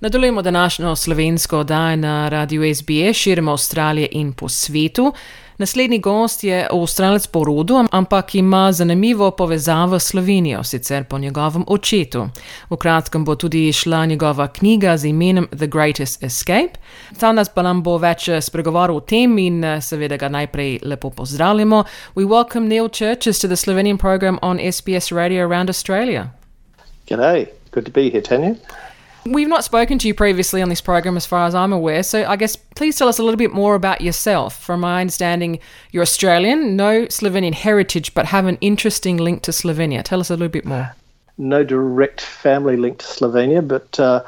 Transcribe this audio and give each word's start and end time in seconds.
Nadaljujemo 0.00 0.42
današnjo 0.42 0.96
slovensko 0.96 1.58
oddajo 1.58 1.96
na 1.96 2.28
radiju 2.28 2.74
SBS 2.74 3.16
širom 3.16 3.48
Avstralije 3.48 4.08
in 4.12 4.32
po 4.32 4.48
svetu. 4.48 5.12
Naslednji 5.56 5.98
gost 5.98 6.44
je 6.44 6.68
avstralec 6.70 7.26
po 7.26 7.44
rodu, 7.44 7.84
ampak 7.90 8.34
ima 8.34 8.72
zanimivo 8.72 9.30
povezavo 9.30 9.98
s 9.98 10.04
Slovenijo, 10.04 10.64
sicer 10.64 11.04
po 11.04 11.18
njegovem 11.18 11.64
očetu. 11.66 12.28
V 12.70 12.76
kratkem 12.76 13.24
bo 13.24 13.34
tudi 13.34 13.72
šla 13.72 14.06
njegova 14.06 14.48
knjiga 14.48 14.96
z 14.96 15.04
imenom 15.04 15.48
The 15.56 15.66
Greatest 15.66 16.22
Escape. 16.22 16.78
Ta 17.20 17.32
nas 17.32 17.48
pa 17.48 17.62
nam 17.62 17.82
bo 17.82 17.96
več 17.96 18.28
spregovoril 18.40 18.96
o 18.96 19.00
tem 19.00 19.38
in 19.38 19.64
seveda 19.80 20.16
ga 20.16 20.28
najprej 20.28 20.78
lepo 20.82 21.10
pozdravljamo. 21.10 21.84
We 22.14 22.28
welcome 22.28 22.68
Neil 22.68 22.88
Churches 22.88 23.40
to 23.40 23.48
the 23.48 23.56
Slovenian 23.56 23.98
program 23.98 24.38
on 24.42 24.58
SBS 24.72 25.12
Radio 25.12 25.48
around 25.48 25.68
Australia. 25.68 26.30
G'day, 27.10 27.46
good 27.72 27.84
to 27.84 27.92
be 27.92 28.10
here, 28.10 28.22
Tanya. 28.22 28.54
We've 29.28 29.48
not 29.48 29.62
spoken 29.62 29.98
to 29.98 30.08
you 30.08 30.14
previously 30.14 30.62
on 30.62 30.70
this 30.70 30.80
program, 30.80 31.16
as 31.16 31.26
far 31.26 31.46
as 31.46 31.54
I'm 31.54 31.72
aware, 31.72 32.02
so 32.02 32.24
I 32.24 32.36
guess 32.36 32.56
please 32.56 32.96
tell 32.96 33.08
us 33.08 33.18
a 33.18 33.22
little 33.22 33.36
bit 33.36 33.52
more 33.52 33.74
about 33.74 34.00
yourself. 34.00 34.62
From 34.62 34.80
my 34.80 35.02
understanding, 35.02 35.60
you're 35.92 36.02
Australian, 36.02 36.76
no 36.76 37.04
Slovenian 37.06 37.52
heritage, 37.52 38.14
but 38.14 38.26
have 38.26 38.46
an 38.46 38.56
interesting 38.62 39.18
link 39.18 39.42
to 39.42 39.50
Slovenia. 39.50 40.02
Tell 40.02 40.20
us 40.20 40.30
a 40.30 40.34
little 40.34 40.48
bit 40.48 40.64
more. 40.64 40.94
No 41.36 41.62
direct 41.62 42.22
family 42.22 42.76
link 42.76 42.98
to 42.98 43.06
Slovenia, 43.06 43.66
but 43.66 44.00
uh, 44.00 44.22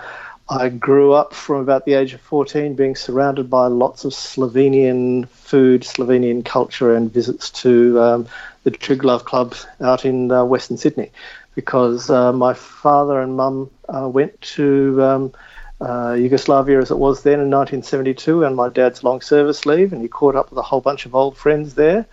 I 0.50 0.68
grew 0.68 1.12
up 1.12 1.32
from 1.32 1.60
about 1.60 1.86
the 1.86 1.94
age 1.94 2.12
of 2.12 2.20
14 2.20 2.74
being 2.74 2.94
surrounded 2.94 3.48
by 3.48 3.68
lots 3.68 4.04
of 4.04 4.12
Slovenian 4.12 5.28
food, 5.28 5.82
Slovenian 5.82 6.44
culture, 6.44 6.94
and 6.94 7.12
visits 7.12 7.48
to 7.62 7.98
um, 8.00 8.28
the 8.64 8.70
Triglav 8.70 9.24
Club 9.24 9.54
out 9.80 10.04
in 10.04 10.30
uh, 10.30 10.44
Western 10.44 10.76
Sydney 10.76 11.10
because 11.54 12.10
uh, 12.10 12.32
my 12.32 12.54
father 12.54 13.20
and 13.20 13.36
mum 13.36 13.70
uh, 13.88 14.08
went 14.08 14.40
to 14.40 15.02
um, 15.02 15.32
uh, 15.80 16.12
Yugoslavia 16.12 16.78
as 16.78 16.90
it 16.90 16.98
was 16.98 17.22
then 17.22 17.40
in 17.40 17.50
1972 17.50 18.44
and 18.44 18.54
my 18.54 18.68
dad's 18.68 19.02
long 19.02 19.20
service 19.20 19.66
leave, 19.66 19.92
and 19.92 20.02
he 20.02 20.08
caught 20.08 20.36
up 20.36 20.50
with 20.50 20.58
a 20.58 20.62
whole 20.62 20.80
bunch 20.80 21.06
of 21.06 21.14
old 21.14 21.36
friends 21.36 21.74
there 21.74 22.06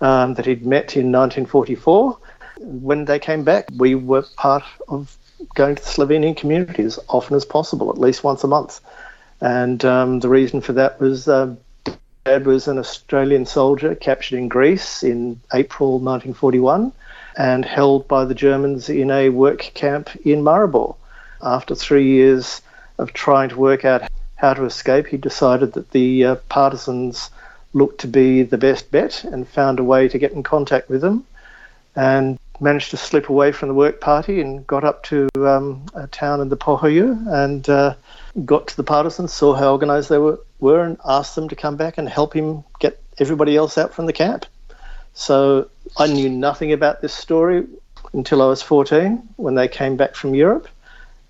um, 0.00 0.34
that 0.34 0.46
he'd 0.46 0.64
met 0.64 0.96
in 0.96 1.12
1944. 1.12 2.18
When 2.58 3.04
they 3.06 3.18
came 3.18 3.42
back, 3.42 3.68
we 3.76 3.94
were 3.94 4.24
part 4.36 4.64
of 4.88 5.16
going 5.54 5.76
to 5.76 5.82
the 5.82 5.88
Slovenian 5.88 6.36
community 6.36 6.82
as 6.82 6.98
often 7.08 7.36
as 7.36 7.44
possible, 7.44 7.90
at 7.90 7.98
least 7.98 8.22
once 8.22 8.44
a 8.44 8.48
month. 8.48 8.80
And 9.40 9.82
um, 9.84 10.20
the 10.20 10.28
reason 10.28 10.60
for 10.60 10.74
that 10.74 11.00
was 11.00 11.26
uh, 11.26 11.54
Dad 12.24 12.46
was 12.46 12.68
an 12.68 12.78
Australian 12.78 13.46
soldier 13.46 13.94
captured 13.94 14.36
in 14.36 14.48
Greece 14.48 15.02
in 15.02 15.40
April 15.54 15.92
1941 15.92 16.92
and 17.40 17.64
held 17.64 18.06
by 18.06 18.22
the 18.26 18.34
Germans 18.34 18.90
in 18.90 19.10
a 19.10 19.30
work 19.30 19.60
camp 19.72 20.10
in 20.26 20.42
Maribor. 20.42 20.94
After 21.40 21.74
three 21.74 22.06
years 22.06 22.60
of 22.98 23.14
trying 23.14 23.48
to 23.48 23.56
work 23.56 23.82
out 23.82 24.02
how 24.36 24.52
to 24.52 24.66
escape, 24.66 25.06
he 25.06 25.16
decided 25.16 25.72
that 25.72 25.90
the 25.92 26.24
uh, 26.26 26.34
partisans 26.50 27.30
looked 27.72 28.02
to 28.02 28.08
be 28.08 28.42
the 28.42 28.58
best 28.58 28.90
bet 28.90 29.24
and 29.24 29.48
found 29.48 29.78
a 29.78 29.84
way 29.84 30.06
to 30.06 30.18
get 30.18 30.32
in 30.32 30.42
contact 30.42 30.90
with 30.90 31.00
them 31.00 31.24
and 31.96 32.38
managed 32.60 32.90
to 32.90 32.98
slip 32.98 33.30
away 33.30 33.52
from 33.52 33.68
the 33.68 33.74
work 33.74 34.02
party 34.02 34.42
and 34.42 34.66
got 34.66 34.84
up 34.84 35.02
to 35.04 35.26
um, 35.36 35.82
a 35.94 36.06
town 36.08 36.42
in 36.42 36.50
the 36.50 36.58
Pohorju 36.58 37.26
and 37.26 37.70
uh, 37.70 37.94
got 38.44 38.68
to 38.68 38.76
the 38.76 38.84
partisans, 38.84 39.32
saw 39.32 39.54
how 39.54 39.72
organised 39.72 40.10
they 40.10 40.18
were, 40.18 40.38
were, 40.58 40.84
and 40.84 40.98
asked 41.06 41.36
them 41.36 41.48
to 41.48 41.56
come 41.56 41.76
back 41.78 41.96
and 41.96 42.06
help 42.06 42.34
him 42.34 42.64
get 42.80 43.02
everybody 43.18 43.56
else 43.56 43.78
out 43.78 43.94
from 43.94 44.04
the 44.04 44.12
camp. 44.12 44.44
So 45.14 45.68
I 45.98 46.06
knew 46.06 46.28
nothing 46.28 46.72
about 46.72 47.02
this 47.02 47.12
story 47.12 47.66
until 48.12 48.42
I 48.42 48.46
was 48.46 48.62
14 48.62 49.28
when 49.36 49.54
they 49.54 49.68
came 49.68 49.96
back 49.96 50.14
from 50.14 50.34
Europe. 50.34 50.68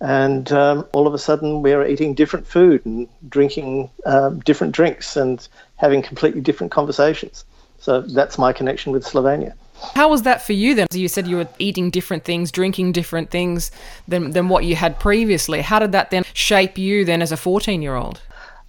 And 0.01 0.51
um, 0.53 0.87
all 0.93 1.07
of 1.07 1.13
a 1.13 1.19
sudden, 1.19 1.61
we 1.61 1.75
were 1.75 1.87
eating 1.87 2.15
different 2.15 2.47
food 2.47 2.85
and 2.87 3.07
drinking 3.29 3.91
uh, 4.07 4.31
different 4.31 4.75
drinks 4.75 5.17
and 5.17 5.47
having 5.77 6.01
completely 6.01 6.41
different 6.41 6.73
conversations. 6.73 7.45
So 7.79 8.01
that's 8.01 8.39
my 8.39 8.53
connection 8.53 8.93
with 8.93 9.05
Slovenia. 9.05 9.55
How 9.95 10.09
was 10.09 10.23
that 10.23 10.43
for 10.43 10.53
you 10.53 10.75
then? 10.75 10.87
You 10.93 11.09
said 11.09 11.27
you 11.27 11.37
were 11.37 11.49
eating 11.59 11.91
different 11.91 12.25
things, 12.25 12.51
drinking 12.51 12.93
different 12.93 13.31
things 13.31 13.71
than, 14.09 14.33
than 14.33 14.49
what 14.49 14.65
you 14.65 14.75
had 14.75 14.99
previously. 15.01 15.63
How 15.63 15.79
did 15.79 15.93
that 15.93 16.11
then 16.11 16.25
shape 16.35 16.77
you 16.79 17.05
then 17.05 17.23
as 17.23 17.33
a 17.33 17.37
14 17.37 17.81
year 17.83 17.97
old? 17.97 18.21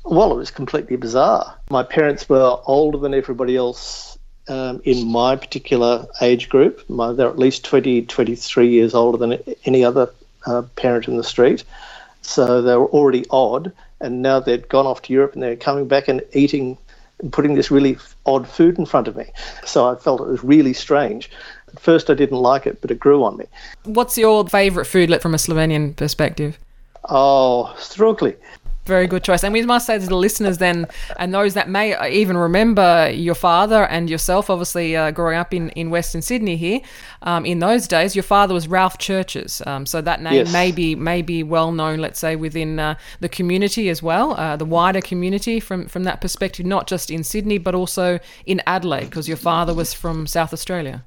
Well, 0.03 0.31
it 0.31 0.38
was 0.38 0.51
completely 0.51 0.95
bizarre. 0.95 1.57
My 1.69 1.83
parents 1.83 2.28
were 2.28 2.59
older 2.66 2.97
than 2.97 3.13
everybody 3.13 3.55
else 3.55 4.10
um, 4.47 4.81
in 4.84 5.07
my 5.07 5.35
particular 5.35 6.06
age 6.22 6.50
group. 6.50 6.88
My, 6.90 7.13
they're 7.13 7.29
at 7.29 7.40
least 7.40 7.66
20, 7.66 8.03
23 8.03 8.68
years 8.68 8.94
older 8.94 9.18
than 9.18 9.40
any 9.66 9.84
other 9.84 10.12
uh, 10.46 10.63
parent 10.75 11.07
in 11.07 11.18
the 11.18 11.24
street. 11.24 11.63
So 12.22 12.62
they 12.62 12.75
were 12.75 12.88
already 12.88 13.25
odd, 13.29 13.72
and 14.00 14.22
now 14.22 14.40
they'd 14.40 14.68
gone 14.69 14.85
off 14.85 15.02
to 15.03 15.13
Europe 15.13 15.34
and 15.34 15.41
they're 15.41 15.56
coming 15.56 15.88
back 15.88 16.07
and 16.07 16.22
eating 16.34 16.78
and 17.19 17.31
putting 17.31 17.56
this 17.56 17.72
really 17.72 17.97
odd 18.25 18.47
food 18.47 18.78
in 18.79 18.85
front 18.85 19.07
of 19.07 19.16
me. 19.16 19.25
So 19.66 19.88
I 19.88 19.96
felt 19.96 20.22
it 20.22 20.28
was 20.28 20.44
really 20.44 20.73
strange. 20.73 21.29
At 21.73 21.79
first, 21.79 22.09
I 22.09 22.13
didn't 22.13 22.40
like 22.40 22.66
it, 22.66 22.81
but 22.81 22.91
it 22.91 23.00
grew 23.00 23.23
on 23.23 23.38
me. 23.38 23.46
What's 23.84 24.18
your 24.18 24.47
favourite 24.47 24.88
food 24.88 25.22
from 25.22 25.34
a 25.34 25.38
Slovenian 25.38 25.96
perspective? 25.96 26.58
Oh, 27.09 27.73
strugli. 27.78 28.35
Very 28.86 29.06
good 29.06 29.24
choice. 29.24 29.44
And 29.44 29.53
we 29.53 29.62
must 29.64 29.86
say 29.86 30.00
to 30.00 30.06
the 30.08 30.16
listeners 30.16 30.58
then, 30.58 30.88
and 31.18 31.31
those 31.34 31.53
that 31.53 31.69
may 31.69 32.12
even 32.12 32.36
remember 32.36 33.12
your 33.14 33.36
father 33.36 33.86
and 33.86 34.09
yourself, 34.09 34.50
obviously 34.50 34.96
uh, 34.96 35.12
growing 35.12 35.38
up 35.38 35.53
in, 35.53 35.69
in 35.69 35.92
Western 35.92 36.22
Sydney 36.24 36.58
here, 36.58 36.81
um, 37.22 37.46
in 37.46 37.59
those 37.59 37.88
days, 37.88 38.16
your 38.16 38.24
father 38.24 38.56
was 38.56 38.68
Ralph 38.68 38.97
Churches. 38.97 39.62
Um, 39.68 39.86
so 39.86 40.02
that 40.02 40.22
name 40.22 40.34
yes. 40.34 40.52
may, 40.52 40.72
be, 40.72 40.96
may 40.96 41.22
be 41.22 41.44
well 41.44 41.72
known, 41.72 42.00
let's 42.00 42.20
say, 42.20 42.36
within 42.36 42.80
uh, 42.80 42.96
the 43.20 43.30
community 43.30 43.88
as 43.90 44.02
well, 44.02 44.34
uh, 44.34 44.58
the 44.58 44.66
wider 44.66 45.02
community 45.02 45.59
from, 45.59 45.88
from 45.88 46.03
that 46.06 46.20
perspective, 46.20 46.66
not 46.66 46.88
just 46.88 47.12
in 47.12 47.24
Sydney, 47.24 47.59
but 47.59 47.75
also 47.75 48.20
in 48.47 48.64
Adelaide, 48.66 49.06
because 49.06 49.28
your 49.28 49.38
father 49.38 49.75
was 49.75 49.94
from 49.94 50.25
South 50.25 50.53
Australia. 50.53 51.03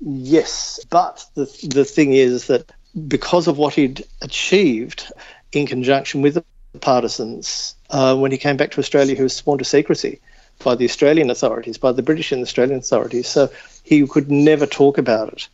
Yes, 0.00 0.80
but 0.88 1.26
the, 1.34 1.44
the 1.68 1.84
thing 1.84 2.14
is 2.14 2.46
that 2.46 2.72
because 3.06 3.46
of 3.46 3.58
what 3.58 3.74
he'd 3.74 4.06
achieved 4.22 5.12
in 5.52 5.66
conjunction 5.66 6.22
with 6.22 6.42
partisans. 6.80 7.74
Uh, 7.90 8.16
when 8.16 8.30
he 8.30 8.38
came 8.38 8.56
back 8.56 8.70
to 8.72 8.80
Australia, 8.80 9.16
he 9.16 9.22
was 9.22 9.34
sworn 9.34 9.58
to 9.58 9.64
secrecy 9.64 10.20
by 10.62 10.74
the 10.74 10.84
Australian 10.84 11.30
authorities, 11.30 11.78
by 11.78 11.92
the 11.92 12.02
British 12.02 12.32
and 12.32 12.42
Australian 12.42 12.78
authorities. 12.78 13.26
So 13.26 13.50
he 13.82 14.06
could 14.06 14.30
never 14.30 14.66
talk 14.66 14.98
about 14.98 15.32
it 15.32 15.48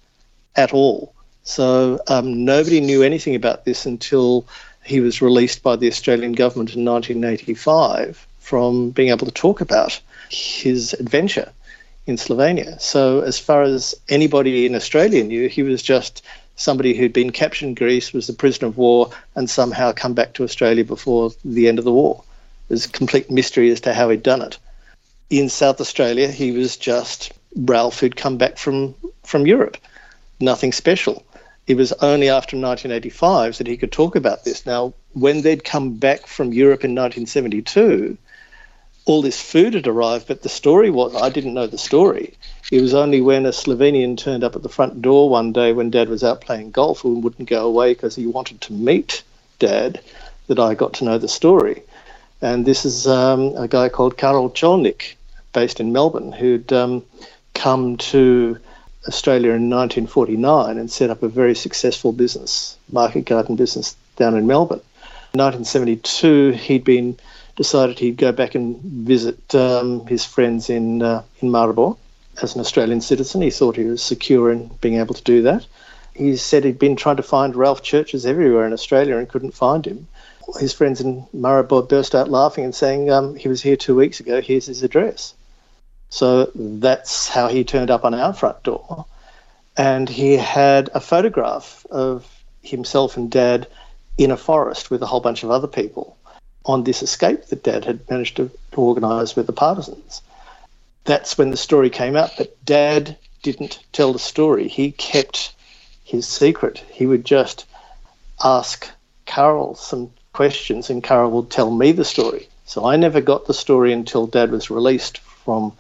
at 0.57 0.73
all. 0.73 1.15
So 1.45 2.01
um, 2.09 2.45
nobody 2.45 2.81
knew 2.81 3.03
anything 3.03 3.35
about 3.35 3.65
this 3.65 3.87
until 3.87 4.47
he 4.85 5.01
was 5.01 5.23
released 5.23 5.63
by 5.63 5.77
the 5.77 5.89
Australian 5.89 6.33
government 6.33 6.75
in 6.75 6.85
1985 6.85 8.27
from 8.41 8.91
being 8.91 9.11
able 9.11 9.27
to 9.27 9.33
talk 9.33 9.61
about 9.61 10.01
his 10.31 10.93
adventure 10.95 11.53
in 12.07 12.17
Slovenia. 12.17 12.81
So, 12.81 13.21
as 13.21 13.39
far 13.39 13.63
as 13.63 13.95
anybody 14.09 14.67
in 14.67 14.77
Australia 14.77 15.25
knew, 15.25 15.49
he 15.49 15.65
was 15.65 15.83
just 15.83 16.23
somebody 16.57 16.95
who'd 16.95 17.13
been 17.13 17.31
captured 17.31 17.67
in 17.67 17.75
Greece, 17.75 18.13
was 18.13 18.29
a 18.29 18.35
prisoner 18.35 18.69
of 18.69 18.77
war, 18.77 19.11
and 19.35 19.49
somehow 19.49 19.93
come 19.93 20.15
back 20.15 20.33
to 20.35 20.45
Australia 20.45 20.85
before 20.85 21.31
the 21.45 21.69
end 21.69 21.79
of 21.79 21.85
the 21.85 21.93
war. 21.93 22.23
There's 22.69 22.87
a 22.87 22.91
complete 22.91 23.31
mystery 23.31 23.71
as 23.71 23.81
to 23.83 23.95
how 23.95 24.11
he'd 24.11 24.23
done 24.23 24.43
it. 24.43 24.59
In 25.31 25.49
South 25.49 25.81
Australia, 25.81 26.31
he 26.31 26.53
was 26.53 26.77
just 26.77 27.33
Ralph 27.57 28.01
who'd 28.01 28.17
come 28.17 28.39
back 28.39 28.59
from, 28.59 28.95
from 29.23 29.47
Europe. 29.47 29.77
Nothing 30.41 30.73
special. 30.73 31.25
It 31.67 31.77
was 31.77 31.93
only 31.95 32.29
after 32.29 32.57
1985 32.57 33.59
that 33.59 33.67
he 33.67 33.77
could 33.77 33.93
talk 33.93 34.15
about 34.15 34.45
this. 34.45 34.67
Now, 34.67 34.95
when 35.13 35.43
they'd 35.43 35.65
come 35.65 35.95
back 35.95 36.27
from 36.27 36.53
Europe 36.53 36.85
in 36.85 36.95
1972, 36.95 38.17
all 39.07 39.23
this 39.23 39.41
food 39.41 39.75
had 39.75 39.87
arrived, 39.87 40.27
but 40.27 40.43
the 40.43 40.49
story 40.49 40.91
was 40.91 41.15
I 41.15 41.31
didn't 41.31 41.55
know 41.55 41.69
the 41.69 41.79
story. 41.79 42.35
It 42.73 42.83
was 42.83 42.93
only 42.93 43.21
when 43.21 43.47
a 43.47 43.53
Slovenian 43.53 44.17
turned 44.19 44.43
up 44.43 44.57
at 44.57 44.63
the 44.63 44.69
front 44.69 45.01
door 45.01 45.31
one 45.31 45.53
day 45.53 45.73
when 45.73 45.91
Dad 45.91 46.09
was 46.09 46.25
out 46.25 46.41
playing 46.41 46.73
golf 46.73 47.05
and 47.05 47.23
wouldn't 47.23 47.49
go 47.49 47.65
away 47.65 47.95
because 47.95 48.17
he 48.17 48.27
wanted 48.27 48.61
to 48.63 48.73
meet 48.73 49.23
Dad 49.61 50.01
that 50.49 50.59
I 50.59 50.75
got 50.75 50.95
to 50.95 51.05
know 51.05 51.19
the 51.19 51.29
story. 51.29 51.83
And 52.43 52.67
this 52.67 52.85
is 52.85 53.07
um, 53.07 53.55
a 53.57 53.69
guy 53.69 53.89
called 53.89 54.19
Karol 54.19 54.51
Cholnik, 54.51 55.15
based 55.53 55.79
in 55.79 55.93
Melbourne, 55.93 56.33
who'd 56.33 56.73
um, 56.73 57.05
come 57.55 57.97
to 57.97 58.59
Australia 59.07 59.51
in 59.51 59.71
1949 59.71 60.79
and 60.79 60.91
set 60.91 61.11
up 61.11 61.23
a 61.23 61.29
very 61.29 61.55
successful 61.55 62.13
business, 62.13 62.77
market 62.91 63.25
garden 63.25 63.55
business 63.55 63.97
down 64.17 64.37
in 64.37 64.49
Melbourne. 64.49 64.83
In 65.33 65.41
1972, 65.41 66.51
he'd 66.53 66.85
been 66.85 67.17
decided 67.57 67.99
he'd 67.99 68.19
go 68.19 68.33
back 68.33 68.55
and 68.55 68.81
visit 68.83 69.55
um, 69.55 70.07
his 70.07 70.25
friends 70.25 70.71
in 70.71 71.03
uh, 71.03 71.23
in 71.41 71.51
Maribor. 71.51 71.97
As 72.43 72.55
an 72.55 72.61
Australian 72.61 73.01
citizen, 73.01 73.41
he 73.41 73.51
thought 73.51 73.77
he 73.77 73.85
was 73.85 74.03
secure 74.03 74.53
in 74.53 74.69
being 74.83 74.97
able 74.97 75.15
to 75.15 75.23
do 75.25 75.43
that. 75.43 75.67
He 76.15 76.37
said 76.37 76.65
he'd 76.65 76.79
been 76.79 76.97
trying 76.97 77.17
to 77.17 77.23
find 77.23 77.57
Ralph 77.57 77.83
Churches 77.83 78.27
everywhere 78.27 78.67
in 78.67 78.75
Australia 78.75 79.17
and 79.17 79.29
couldn't 79.29 79.55
find 79.55 79.87
him. 79.87 80.07
his 80.61 80.73
friends 80.73 81.01
in 81.01 81.27
Maribor 81.35 81.89
burst 81.89 82.15
out 82.15 82.31
laughing 82.31 82.65
and 82.65 82.75
saying, 82.75 83.11
um, 83.11 83.37
he 83.37 83.49
was 83.49 83.63
here 83.63 83.77
two 83.77 83.97
weeks 83.97 84.21
ago, 84.21 84.41
here's 84.41 84.67
his 84.67 84.83
address. 84.83 85.35
So 86.11 86.51
that's 86.55 87.29
how 87.29 87.49
he 87.49 87.65
turned 87.65 87.91
up 87.91 88.05
on 88.05 88.15
our 88.15 88.33
front 88.33 88.63
door. 88.63 89.07
And 89.77 90.09
he 90.09 90.37
had 90.37 90.89
a 90.95 91.01
photograph 91.01 91.85
of 91.91 92.27
himself 92.63 93.17
and 93.17 93.31
dad 93.31 93.67
in 94.17 94.31
a 94.31 94.37
forest 94.37 94.91
with 94.91 95.03
a 95.03 95.07
whole 95.07 95.21
bunch 95.21 95.43
of 95.43 95.51
other 95.51 95.69
people 95.69 96.17
on 96.67 96.85
this 96.85 97.03
escape 97.03 97.47
that 97.47 97.63
dad 97.63 97.85
had 97.85 98.09
managed 98.11 98.37
to, 98.37 98.51
to 98.73 98.81
organise 98.81 99.35
with 99.35 99.47
the 99.47 99.53
partisans. 99.53 100.21
That's 101.05 101.39
when 101.39 101.51
the 101.51 101.57
story 101.57 101.89
came 101.89 102.17
out, 102.17 102.33
but 102.37 102.65
dad 102.65 103.17
didn't 103.43 103.79
tell 103.93 104.13
the 104.13 104.19
story. 104.19 104.67
He 104.67 104.91
kept 104.91 105.55
his 106.05 106.27
secret. 106.27 106.79
He 106.93 107.07
would 107.07 107.25
just 107.25 107.65
ask 108.43 108.89
Karol 109.25 109.77
some 109.77 110.11
questions 110.33 110.91
and 110.91 111.03
Karol 111.03 111.31
would 111.31 111.51
tell 111.51 111.71
me 111.71 111.93
the 111.93 112.05
story. 112.05 112.49
So 112.67 112.85
I 112.85 112.97
never 112.97 113.21
got 113.21 113.47
the 113.47 113.55
story 113.55 113.93
until 113.93 114.27
dad 114.27 114.51
was 114.51 114.71
released 114.71 115.19
from 115.19 115.73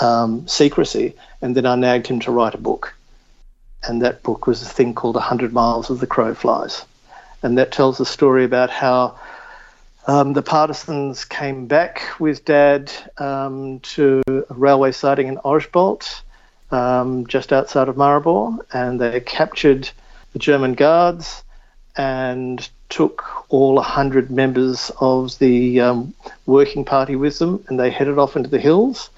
um, 0.00 0.48
secrecy, 0.48 1.14
and 1.42 1.54
then 1.54 1.66
I 1.66 1.74
nagged 1.74 2.06
him 2.06 2.20
to 2.20 2.32
write 2.32 2.54
a 2.54 2.58
book. 2.58 2.94
And 3.86 4.02
that 4.02 4.22
book 4.22 4.46
was 4.46 4.62
a 4.62 4.66
thing 4.66 4.94
called 4.94 5.14
100 5.14 5.52
Miles 5.52 5.90
as 5.90 6.00
the 6.00 6.06
Crow 6.06 6.34
Flies. 6.34 6.84
And 7.42 7.58
that 7.58 7.70
tells 7.70 7.98
the 7.98 8.06
story 8.06 8.44
about 8.44 8.70
how 8.70 9.18
um, 10.06 10.32
the 10.32 10.42
partisans 10.42 11.24
came 11.24 11.66
back 11.66 12.20
with 12.20 12.44
Dad 12.44 12.92
um, 13.18 13.80
to 13.80 14.22
a 14.28 14.54
railway 14.54 14.92
siding 14.92 15.26
in 15.26 15.36
Ožbalt, 15.38 16.22
um, 16.70 17.26
just 17.26 17.52
outside 17.52 17.88
of 17.88 17.96
Maribor, 17.96 18.58
and 18.72 19.00
they 19.00 19.20
captured 19.20 19.90
the 20.32 20.38
German 20.38 20.74
guards 20.74 21.42
and 21.96 22.68
took 22.88 23.24
all 23.48 23.74
100 23.74 24.30
members 24.30 24.92
of 25.00 25.36
the 25.38 25.80
um, 25.80 26.14
working 26.46 26.84
party 26.84 27.16
with 27.16 27.38
them, 27.38 27.64
and 27.68 27.80
they 27.80 27.90
headed 27.90 28.18
off 28.18 28.36
into 28.36 28.48
the 28.48 28.60
hills 28.60 29.10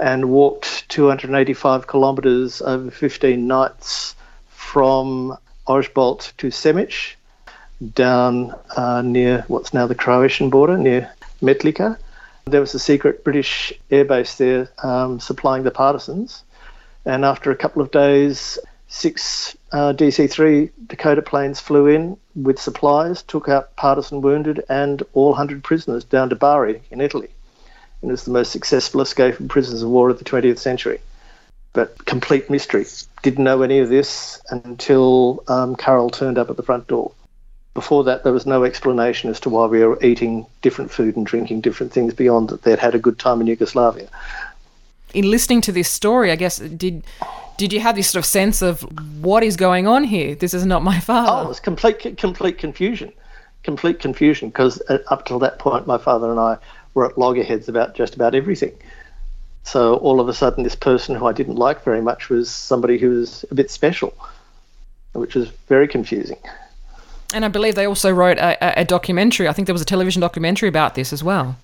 and 0.00 0.30
walked 0.30 0.88
285 0.88 1.86
kilometres 1.86 2.62
over 2.62 2.90
15 2.90 3.46
nights 3.46 4.14
from 4.48 5.36
Ožbalt 5.66 6.32
to 6.38 6.48
Semič, 6.48 7.14
down 7.94 8.54
uh, 8.76 9.02
near 9.02 9.44
what's 9.48 9.74
now 9.74 9.86
the 9.86 9.94
Croatian 9.94 10.50
border, 10.50 10.76
near 10.76 11.12
Metlika. 11.40 11.98
There 12.44 12.60
was 12.60 12.74
a 12.74 12.78
secret 12.78 13.24
British 13.24 13.72
airbase 13.90 14.36
there 14.36 14.68
um, 14.82 15.20
supplying 15.20 15.62
the 15.62 15.70
partisans. 15.70 16.42
And 17.04 17.24
after 17.24 17.50
a 17.50 17.56
couple 17.56 17.82
of 17.82 17.90
days, 17.90 18.58
six 18.88 19.56
uh, 19.72 19.92
DC 19.92 20.30
3 20.30 20.70
Dakota 20.86 21.22
planes 21.22 21.60
flew 21.60 21.86
in 21.86 22.16
with 22.34 22.60
supplies, 22.60 23.22
took 23.22 23.48
out 23.48 23.74
partisan 23.76 24.20
wounded 24.20 24.64
and 24.68 25.02
all 25.12 25.30
100 25.30 25.64
prisoners 25.64 26.04
down 26.04 26.30
to 26.30 26.36
Bari 26.36 26.82
in 26.90 27.00
Italy 27.00 27.30
and 28.02 28.10
it 28.10 28.12
was 28.12 28.24
the 28.24 28.32
most 28.32 28.52
successful 28.52 29.00
escape 29.00 29.36
from 29.36 29.48
prisoners 29.48 29.82
of 29.82 29.88
war 29.88 30.10
of 30.10 30.18
the 30.18 30.24
20th 30.24 30.58
century. 30.58 30.98
But 31.72 32.04
complete 32.04 32.50
mystery. 32.50 32.84
Didn't 33.22 33.44
know 33.44 33.62
any 33.62 33.78
of 33.78 33.88
this 33.88 34.42
until 34.50 35.42
um, 35.48 35.76
Karol 35.76 36.10
turned 36.10 36.36
up 36.36 36.50
at 36.50 36.56
the 36.56 36.62
front 36.62 36.86
door. 36.88 37.12
Before 37.74 38.04
that, 38.04 38.22
there 38.22 38.32
was 38.32 38.44
no 38.44 38.64
explanation 38.64 39.30
as 39.30 39.40
to 39.40 39.48
why 39.48 39.66
we 39.66 39.82
were 39.82 40.02
eating 40.02 40.46
different 40.60 40.90
food 40.90 41.16
and 41.16 41.24
drinking 41.24 41.62
different 41.62 41.92
things 41.92 42.12
beyond 42.12 42.50
that 42.50 42.62
they'd 42.62 42.78
had 42.78 42.94
a 42.94 42.98
good 42.98 43.18
time 43.18 43.40
in 43.40 43.46
Yugoslavia. 43.46 44.08
In 45.14 45.30
listening 45.30 45.62
to 45.62 45.72
this 45.72 45.88
story, 45.88 46.30
I 46.30 46.36
guess 46.36 46.58
did 46.58 47.02
did 47.56 47.72
you 47.72 47.80
have 47.80 47.96
this 47.96 48.10
sort 48.10 48.20
of 48.20 48.26
sense 48.26 48.62
of 48.62 48.82
what 49.22 49.42
is 49.42 49.56
going 49.56 49.86
on 49.86 50.04
here? 50.04 50.34
This 50.34 50.52
is 50.54 50.66
not 50.66 50.82
my 50.82 51.00
father. 51.00 51.30
Oh, 51.30 51.44
it 51.44 51.48
was 51.48 51.60
complete 51.60 52.16
complete 52.18 52.58
confusion, 52.58 53.12
complete 53.62 54.00
confusion 54.00 54.48
because 54.48 54.82
uh, 54.88 54.98
up 55.08 55.24
till 55.24 55.38
that 55.38 55.58
point, 55.58 55.86
my 55.86 55.98
father 55.98 56.30
and 56.30 56.40
I 56.40 56.58
were 56.94 57.06
at 57.06 57.16
loggerheads 57.16 57.68
about 57.68 57.94
just 57.94 58.14
about 58.14 58.34
everything. 58.34 58.72
So 59.64 59.96
all 59.96 60.20
of 60.20 60.28
a 60.28 60.34
sudden, 60.34 60.64
this 60.64 60.74
person 60.74 61.14
who 61.14 61.26
I 61.26 61.32
didn't 61.32 61.56
like 61.56 61.84
very 61.84 62.02
much 62.02 62.28
was 62.28 62.50
somebody 62.50 62.98
who 62.98 63.10
was 63.10 63.44
a 63.50 63.54
bit 63.54 63.70
special, 63.70 64.14
which 65.12 65.34
was 65.34 65.48
very 65.68 65.88
confusing. 65.88 66.38
And 67.34 67.44
I 67.44 67.48
believe 67.48 67.74
they 67.74 67.86
also 67.86 68.12
wrote 68.12 68.38
a, 68.38 68.80
a 68.80 68.84
documentary. 68.84 69.48
I 69.48 69.52
think 69.52 69.66
there 69.66 69.74
was 69.74 69.82
a 69.82 69.86
television 69.86 70.20
documentary 70.20 70.68
about 70.68 70.94
this 70.94 71.12
as 71.12 71.22
well. 71.24 71.56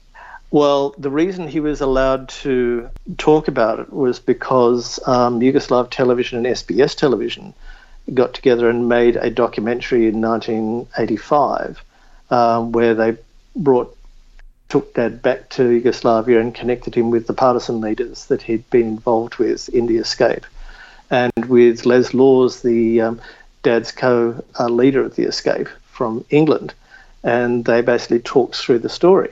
Well, 0.50 0.94
the 0.97 1.11
reason 1.11 1.47
he 1.47 1.61
was 1.61 1.81
allowed 1.81 2.31
to 2.31 2.88
talk 3.19 3.49
about 3.49 3.81
it 3.81 3.93
was 3.93 4.19
because 4.19 4.99
um, 5.06 5.41
Yugoslav 5.41 5.91
television 5.91 6.38
and 6.38 6.47
SBS 6.47 6.94
television 6.94 7.53
got 8.15 8.32
together 8.32 8.70
and 8.70 8.88
made 8.88 9.17
a 9.17 9.31
documentary 9.31 10.09
in 10.09 10.23
1985 10.23 11.82
um, 12.31 12.73
where 12.73 12.94
they 12.94 13.17
brought 13.55 13.94
took 14.69 14.94
Dad 14.94 15.23
back 15.23 15.49
to 15.50 15.71
Yugoslavia 15.71 16.41
and 16.41 16.55
connected 16.55 16.94
him 16.94 17.11
with 17.11 17.26
the 17.26 17.32
partisan 17.32 17.81
leaders 17.81 18.26
that 18.26 18.43
he'd 18.43 18.69
been 18.71 18.87
involved 18.87 19.37
with 19.37 19.69
in 19.71 19.87
the 19.87 19.97
escape. 19.97 20.44
And 21.11 21.47
with 21.47 21.87
Les 21.87 22.12
Laws, 22.12 22.61
the 22.61 23.00
um, 23.00 23.21
Dad's 23.62 23.93
co 23.93 24.43
leader 24.60 25.05
of 25.05 25.16
the 25.16 25.25
escape 25.25 25.69
from 25.90 26.25
England, 26.31 26.75
and 27.22 27.64
they 27.64 27.81
basically 27.81 28.20
talked 28.20 28.56
through 28.56 28.81
the 28.81 28.88
story. 28.88 29.31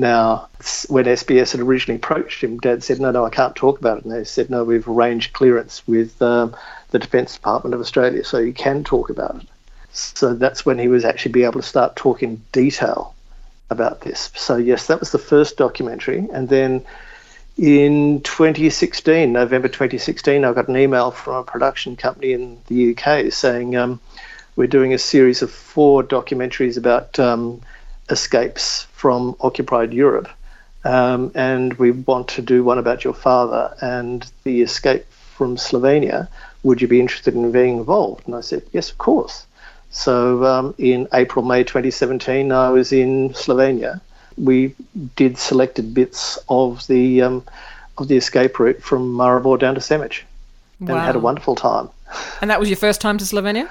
Now, 0.00 0.48
when 0.88 1.06
SBS 1.06 1.50
had 1.52 1.60
originally 1.60 1.96
approached 1.96 2.42
him, 2.42 2.58
Dad 2.58 2.84
said, 2.84 3.00
No, 3.00 3.10
no, 3.10 3.24
I 3.24 3.30
can't 3.30 3.56
talk 3.56 3.80
about 3.80 3.98
it. 3.98 4.04
And 4.04 4.12
they 4.14 4.22
said, 4.22 4.48
No, 4.48 4.62
we've 4.62 4.86
arranged 4.86 5.32
clearance 5.32 5.86
with 5.88 6.22
um, 6.22 6.54
the 6.90 7.00
Defence 7.00 7.34
Department 7.34 7.74
of 7.74 7.80
Australia, 7.80 8.24
so 8.24 8.38
you 8.38 8.52
can 8.52 8.84
talk 8.84 9.10
about 9.10 9.36
it. 9.36 9.48
So 9.90 10.34
that's 10.34 10.64
when 10.64 10.78
he 10.78 10.86
was 10.86 11.04
actually 11.04 11.32
be 11.32 11.42
able 11.42 11.60
to 11.60 11.66
start 11.66 11.96
talking 11.96 12.40
detail 12.52 13.14
about 13.70 14.02
this. 14.02 14.30
So, 14.36 14.56
yes, 14.56 14.86
that 14.86 15.00
was 15.00 15.10
the 15.10 15.18
first 15.18 15.56
documentary. 15.56 16.28
And 16.32 16.48
then 16.48 16.84
in 17.58 18.20
2016, 18.22 19.32
November 19.32 19.66
2016, 19.66 20.44
I 20.44 20.52
got 20.52 20.68
an 20.68 20.76
email 20.76 21.10
from 21.10 21.34
a 21.34 21.42
production 21.42 21.96
company 21.96 22.32
in 22.32 22.58
the 22.68 22.96
UK 22.96 23.32
saying 23.32 23.76
um, 23.76 24.00
we're 24.54 24.68
doing 24.68 24.94
a 24.94 24.98
series 24.98 25.42
of 25.42 25.50
four 25.50 26.04
documentaries 26.04 26.78
about 26.78 27.18
um, 27.18 27.60
escapes 28.10 28.84
from 28.92 29.34
occupied 29.40 29.92
Europe. 29.92 30.28
Um, 30.84 31.32
and 31.34 31.74
we 31.74 31.90
want 31.90 32.28
to 32.28 32.42
do 32.42 32.62
one 32.62 32.78
about 32.78 33.02
your 33.02 33.12
father 33.12 33.74
and 33.80 34.30
the 34.44 34.62
escape 34.62 35.04
from 35.10 35.56
Slovenia. 35.56 36.28
Would 36.62 36.80
you 36.80 36.86
be 36.86 37.00
interested 37.00 37.34
in 37.34 37.50
being 37.50 37.78
involved? 37.78 38.26
And 38.26 38.36
I 38.36 38.40
said, 38.40 38.62
yes, 38.72 38.90
of 38.90 38.98
course. 38.98 39.46
So 39.90 40.44
um, 40.44 40.74
in 40.78 41.08
April, 41.12 41.44
May 41.44 41.64
2017, 41.64 42.52
I 42.52 42.70
was 42.70 42.92
in 42.92 43.30
Slovenia. 43.30 44.00
We 44.38 44.74
did 45.16 45.38
selected 45.38 45.94
bits 45.94 46.38
of 46.48 46.86
the 46.86 47.22
um, 47.22 47.44
of 47.96 48.08
the 48.08 48.16
escape 48.16 48.58
route 48.58 48.82
from 48.82 49.12
Maribor 49.14 49.58
down 49.58 49.74
to 49.74 49.80
Semič, 49.80 50.22
wow. 50.80 50.94
and 50.94 51.00
had 51.00 51.16
a 51.16 51.20
wonderful 51.20 51.54
time. 51.54 51.88
And 52.40 52.50
that 52.50 52.60
was 52.60 52.68
your 52.68 52.76
first 52.76 53.00
time 53.00 53.18
to 53.18 53.24
Slovenia? 53.24 53.68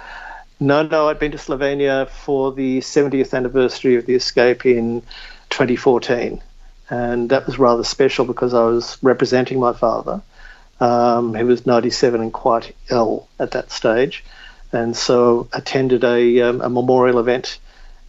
No, 0.59 0.83
no, 0.83 1.07
I'd 1.07 1.19
been 1.19 1.31
to 1.31 1.37
Slovenia 1.37 2.09
for 2.09 2.51
the 2.51 2.79
70th 2.79 3.33
anniversary 3.33 3.95
of 3.95 4.05
the 4.05 4.15
escape 4.15 4.65
in 4.65 5.01
2014, 5.49 6.41
and 6.89 7.29
that 7.29 7.45
was 7.45 7.59
rather 7.59 7.83
special 7.83 8.25
because 8.25 8.53
I 8.53 8.63
was 8.65 8.97
representing 9.01 9.59
my 9.59 9.73
father, 9.73 10.21
um, 10.79 11.33
who 11.33 11.45
was 11.45 11.65
97 11.65 12.21
and 12.21 12.33
quite 12.33 12.75
ill 12.89 13.27
at 13.39 13.51
that 13.51 13.71
stage 13.71 14.23
and 14.71 14.95
so 14.95 15.47
attended 15.53 16.03
a, 16.03 16.41
um, 16.41 16.61
a 16.61 16.69
memorial 16.69 17.19
event 17.19 17.59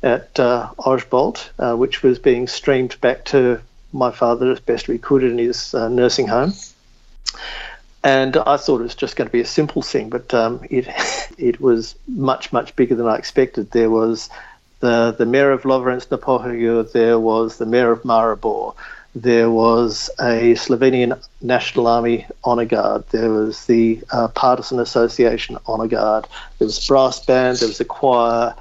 at 0.02 0.38
uh, 0.38 0.70
uh, 0.78 1.74
which 1.76 2.02
was 2.02 2.18
being 2.18 2.46
streamed 2.46 3.00
back 3.00 3.24
to 3.26 3.60
my 3.92 4.10
father 4.10 4.50
as 4.50 4.60
best 4.60 4.88
we 4.88 4.98
could 4.98 5.24
in 5.24 5.38
his 5.38 5.74
uh, 5.74 5.88
nursing 5.88 6.28
home. 6.28 6.52
And 8.04 8.36
I 8.36 8.56
thought 8.56 8.80
it 8.80 8.84
was 8.84 8.94
just 8.94 9.16
going 9.16 9.26
to 9.26 9.32
be 9.32 9.40
a 9.40 9.46
simple 9.46 9.82
thing, 9.82 10.08
but 10.08 10.32
um, 10.32 10.60
it 10.70 10.86
it 11.38 11.60
was 11.60 11.94
much 12.06 12.52
much 12.52 12.74
bigger 12.76 12.94
than 12.94 13.06
I 13.06 13.16
expected. 13.16 13.70
There 13.72 13.90
was 13.90 14.30
the 14.80 15.14
the 15.16 15.26
mayor 15.26 15.50
of 15.50 15.62
Lovrenc 15.62 16.10
na 16.10 16.16
Pohorju, 16.16 16.92
there 16.92 17.18
was 17.18 17.58
the 17.58 17.66
mayor 17.66 17.90
of 17.90 18.02
Maribor, 18.02 18.74
there 19.14 19.50
was 19.50 20.10
a 20.20 20.54
Slovenian 20.54 21.20
National 21.40 21.86
Army 21.86 22.26
Honour 22.44 22.66
Guard. 22.66 23.04
There 23.10 23.30
was 23.30 23.66
the 23.66 24.00
uh, 24.12 24.28
Partisan 24.28 24.78
Association 24.78 25.58
Honour 25.66 25.88
Guard. 25.88 26.26
There 26.58 26.66
was 26.66 26.84
a 26.84 26.86
brass 26.86 27.24
band. 27.24 27.58
There 27.58 27.68
was 27.68 27.80
a 27.80 27.84
choir, 27.84 28.54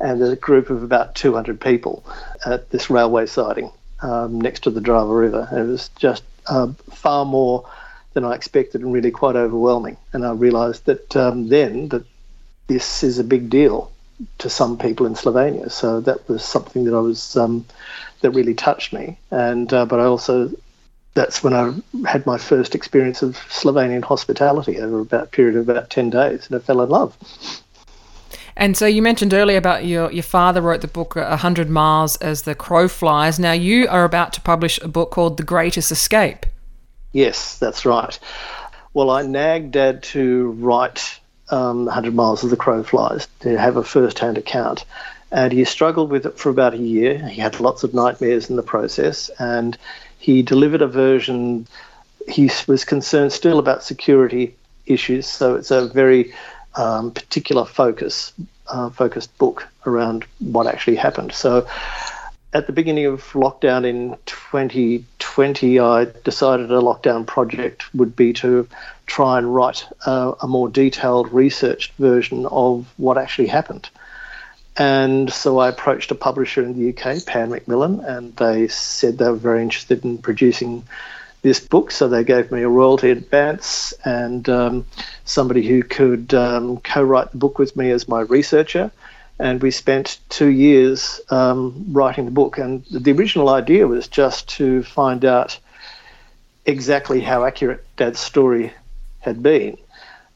and 0.00 0.22
a 0.22 0.36
group 0.36 0.70
of 0.70 0.82
about 0.82 1.14
200 1.14 1.60
people 1.60 2.04
at 2.44 2.70
this 2.70 2.88
railway 2.90 3.26
siding 3.26 3.70
um, 4.00 4.40
next 4.40 4.60
to 4.60 4.70
the 4.70 4.80
Drava 4.80 5.18
River. 5.18 5.48
And 5.50 5.68
it 5.68 5.72
was 5.72 5.88
just 5.98 6.22
uh, 6.46 6.68
far 6.90 7.24
more 7.24 7.68
than 8.14 8.24
I 8.24 8.34
expected, 8.34 8.80
and 8.80 8.92
really 8.92 9.10
quite 9.10 9.36
overwhelming. 9.36 9.96
And 10.12 10.24
I 10.24 10.32
realised 10.32 10.86
that 10.86 11.16
um, 11.16 11.48
then 11.48 11.88
that 11.88 12.04
this 12.66 13.02
is 13.02 13.18
a 13.18 13.24
big 13.24 13.50
deal 13.50 13.92
to 14.38 14.50
some 14.50 14.78
people 14.78 15.06
in 15.06 15.14
Slovenia. 15.14 15.70
So 15.70 16.00
that 16.00 16.28
was 16.28 16.44
something 16.44 16.84
that 16.84 16.94
I 16.94 17.00
was 17.00 17.36
um, 17.36 17.64
that 18.20 18.30
really 18.30 18.54
touched 18.54 18.92
me. 18.92 19.18
And 19.30 19.72
uh, 19.72 19.86
but 19.86 20.00
I 20.00 20.04
also 20.04 20.50
that's 21.14 21.42
when 21.42 21.52
I 21.54 21.74
had 22.08 22.26
my 22.26 22.38
first 22.38 22.74
experience 22.74 23.22
of 23.22 23.36
Slovenian 23.48 24.04
hospitality 24.04 24.78
over 24.78 25.00
about 25.00 25.24
a 25.24 25.30
period 25.30 25.56
of 25.56 25.68
about 25.68 25.90
ten 25.90 26.10
days, 26.10 26.46
and 26.46 26.56
I 26.56 26.64
fell 26.64 26.82
in 26.82 26.88
love. 26.88 27.16
And 28.58 28.76
so 28.76 28.86
you 28.86 29.02
mentioned 29.02 29.32
earlier 29.32 29.56
about 29.56 29.84
your, 29.84 30.10
your 30.10 30.24
father 30.24 30.60
wrote 30.60 30.80
the 30.80 30.88
book 30.88 31.14
A 31.14 31.36
Hundred 31.36 31.70
Miles 31.70 32.16
as 32.16 32.42
the 32.42 32.56
Crow 32.56 32.88
Flies. 32.88 33.38
Now 33.38 33.52
you 33.52 33.86
are 33.88 34.04
about 34.04 34.32
to 34.32 34.40
publish 34.40 34.80
a 34.82 34.88
book 34.88 35.12
called 35.12 35.36
The 35.36 35.44
Greatest 35.44 35.92
Escape. 35.92 36.44
Yes, 37.12 37.56
that's 37.56 37.86
right. 37.86 38.18
Well, 38.94 39.10
I 39.10 39.22
nagged 39.22 39.70
Dad 39.70 40.02
to 40.04 40.50
write 40.58 41.20
um, 41.50 41.84
100 41.84 42.16
Miles 42.16 42.42
as 42.42 42.50
the 42.50 42.56
Crow 42.56 42.82
Flies, 42.82 43.28
to 43.40 43.56
have 43.56 43.76
a 43.76 43.84
first 43.84 44.18
hand 44.18 44.36
account. 44.36 44.84
And 45.30 45.52
he 45.52 45.64
struggled 45.64 46.10
with 46.10 46.26
it 46.26 46.36
for 46.36 46.50
about 46.50 46.74
a 46.74 46.78
year. 46.78 47.16
He 47.28 47.40
had 47.40 47.60
lots 47.60 47.84
of 47.84 47.94
nightmares 47.94 48.50
in 48.50 48.56
the 48.56 48.62
process. 48.64 49.30
And 49.38 49.78
he 50.18 50.42
delivered 50.42 50.82
a 50.82 50.88
version, 50.88 51.68
he 52.26 52.50
was 52.66 52.84
concerned 52.84 53.32
still 53.32 53.60
about 53.60 53.84
security 53.84 54.56
issues. 54.84 55.28
So 55.28 55.54
it's 55.54 55.70
a 55.70 55.86
very 55.86 56.34
um, 56.78 57.10
particular 57.10 57.64
focus, 57.64 58.32
uh, 58.68 58.88
focused 58.90 59.36
book 59.38 59.68
around 59.84 60.24
what 60.38 60.66
actually 60.66 60.96
happened. 60.96 61.32
So 61.32 61.66
at 62.54 62.66
the 62.66 62.72
beginning 62.72 63.06
of 63.06 63.22
lockdown 63.32 63.84
in 63.84 64.16
2020, 64.26 65.80
I 65.80 66.06
decided 66.24 66.70
a 66.70 66.80
lockdown 66.80 67.26
project 67.26 67.92
would 67.94 68.16
be 68.16 68.32
to 68.34 68.66
try 69.06 69.38
and 69.38 69.54
write 69.54 69.86
a, 70.06 70.34
a 70.42 70.48
more 70.48 70.68
detailed, 70.68 71.32
researched 71.32 71.92
version 71.94 72.46
of 72.46 72.86
what 72.96 73.18
actually 73.18 73.48
happened. 73.48 73.90
And 74.76 75.30
so 75.32 75.58
I 75.58 75.68
approached 75.68 76.12
a 76.12 76.14
publisher 76.14 76.62
in 76.62 76.78
the 76.78 76.90
UK, 76.90 77.26
Pan 77.26 77.50
Macmillan, 77.50 78.00
and 78.00 78.34
they 78.36 78.68
said 78.68 79.18
they 79.18 79.28
were 79.28 79.34
very 79.34 79.60
interested 79.60 80.04
in 80.04 80.18
producing 80.18 80.84
this 81.42 81.60
book, 81.60 81.90
so 81.90 82.08
they 82.08 82.24
gave 82.24 82.50
me 82.50 82.62
a 82.62 82.68
royalty 82.68 83.10
advance 83.10 83.94
and 84.04 84.48
um, 84.48 84.86
somebody 85.24 85.66
who 85.66 85.82
could 85.82 86.34
um, 86.34 86.78
co-write 86.78 87.30
the 87.30 87.38
book 87.38 87.58
with 87.58 87.76
me 87.76 87.90
as 87.90 88.08
my 88.08 88.20
researcher. 88.20 88.90
And 89.38 89.62
we 89.62 89.70
spent 89.70 90.18
two 90.28 90.48
years 90.48 91.20
um, 91.30 91.86
writing 91.92 92.24
the 92.24 92.32
book. 92.32 92.58
And 92.58 92.84
the 92.86 93.12
original 93.12 93.50
idea 93.50 93.86
was 93.86 94.08
just 94.08 94.48
to 94.56 94.82
find 94.82 95.24
out 95.24 95.58
exactly 96.66 97.20
how 97.20 97.44
accurate 97.44 97.84
Dad's 97.96 98.18
story 98.18 98.72
had 99.20 99.42
been. 99.42 99.78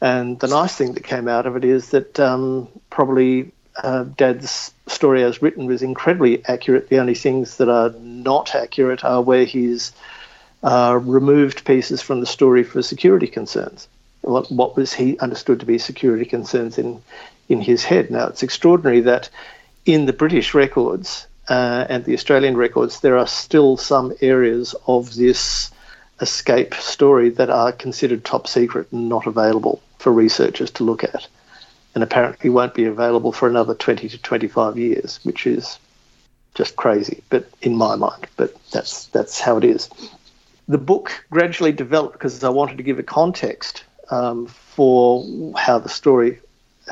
And 0.01 0.39
the 0.39 0.49
nice 0.49 0.77
thing 0.77 0.95
that 0.95 1.05
came 1.05 1.29
out 1.29 1.47
of 1.47 1.57
it 1.57 1.65
is 1.65 1.91
that 1.91 2.19
um, 2.21 2.69
probably 2.91 3.53
uh, 3.83 4.05
Dad's 4.05 4.73
story 4.87 5.25
as 5.25 5.43
written 5.43 5.67
was 5.67 5.83
incredibly 5.83 6.45
accurate. 6.47 6.89
The 6.89 6.99
only 6.99 7.15
things 7.15 7.57
that 7.57 7.69
are 7.69 7.91
not 7.99 8.55
accurate 8.55 9.05
are 9.05 9.23
where 9.23 9.45
he's 9.45 9.93
uh, 10.63 10.99
removed 11.03 11.65
pieces 11.65 12.01
from 12.01 12.21
the 12.21 12.27
story 12.27 12.63
for 12.63 12.83
security 12.83 13.27
concerns. 13.27 13.89
What, 14.21 14.51
what 14.51 14.77
was 14.77 14.93
he 14.93 15.19
understood 15.19 15.61
to 15.61 15.67
be 15.67 15.79
security 15.79 16.25
concerns 16.25 16.79
in, 16.79 17.03
in 17.49 17.61
his 17.61 17.85
head? 17.85 18.11
Now, 18.11 18.29
it's 18.29 18.43
extraordinary 18.43 19.01
that 19.01 19.29
in 19.85 20.07
the 20.07 20.13
British 20.13 20.55
records 20.55 21.27
uh, 21.49 21.87
and 21.89 22.05
the 22.05 22.15
Australian 22.15 22.57
records, 22.57 23.01
there 23.01 23.19
are 23.19 23.27
still 23.27 23.77
some 23.77 24.13
areas 24.21 24.77
of 24.87 25.17
this 25.17 25.73
escape 26.21 26.75
story 26.75 27.31
that 27.31 27.51
are 27.51 27.73
considered 27.73 28.25
top 28.25 28.47
secret 28.47 28.87
and 28.93 29.09
not 29.09 29.27
available 29.27 29.83
for 29.99 30.13
researchers 30.13 30.71
to 30.71 30.85
look 30.85 31.03
at. 31.03 31.27
And 31.95 32.05
apparently 32.05 32.49
won't 32.49 32.75
be 32.75 32.85
available 32.85 33.33
for 33.33 33.49
another 33.49 33.75
20 33.75 34.09
to 34.09 34.19
25 34.19 34.79
years, 34.79 35.19
which 35.25 35.47
is 35.47 35.79
just 36.55 36.77
crazy, 36.77 37.23
but 37.29 37.49
in 37.61 37.77
my 37.77 37.97
mind, 37.97 38.29
but 38.37 38.55
that's 38.71 39.07
that's 39.07 39.41
how 39.41 39.59
it 39.59 39.65
is 39.65 39.91
the 40.69 40.79
book 40.79 41.25
gradually 41.31 41.73
developed 41.73 42.15
because 42.15 42.43
I 42.45 42.49
wanted 42.49 42.77
to 42.79 42.83
give 42.83 42.99
a 42.99 43.03
context 43.03 43.85
um, 44.11 44.47
for 44.47 45.25
how 45.57 45.79
the 45.79 45.89
story 45.89 46.41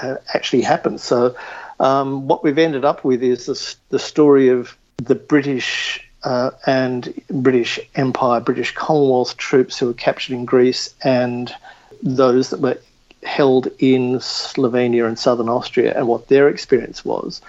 uh, 0.01 0.17
actually 0.35 0.63
happened. 0.63 1.01
So, 1.01 1.37
um, 1.79 2.29
what 2.29 2.45
we've 2.45 2.59
ended 2.59 2.85
up 2.85 3.05
with 3.05 3.23
is 3.23 3.47
this, 3.47 3.77
the 3.89 3.99
story 3.99 4.49
of 4.49 4.77
the 4.97 5.15
British 5.15 6.05
uh, 6.25 6.51
and 6.67 7.15
British 7.31 7.81
Empire, 7.95 8.41
British 8.41 8.75
Commonwealth 8.75 9.37
troops 9.37 9.79
who 9.79 9.87
were 9.87 9.95
captured 9.95 10.35
in 10.35 10.45
Greece, 10.45 10.95
and 11.03 11.55
those 12.03 12.51
that 12.51 12.61
were 12.61 12.79
held 13.23 13.69
in 13.79 14.19
Slovenia 14.19 15.07
and 15.07 15.19
southern 15.19 15.49
Austria, 15.49 15.97
and 15.97 16.07
what 16.07 16.29
their 16.29 16.49
experience 16.49 17.05
was. 17.05 17.41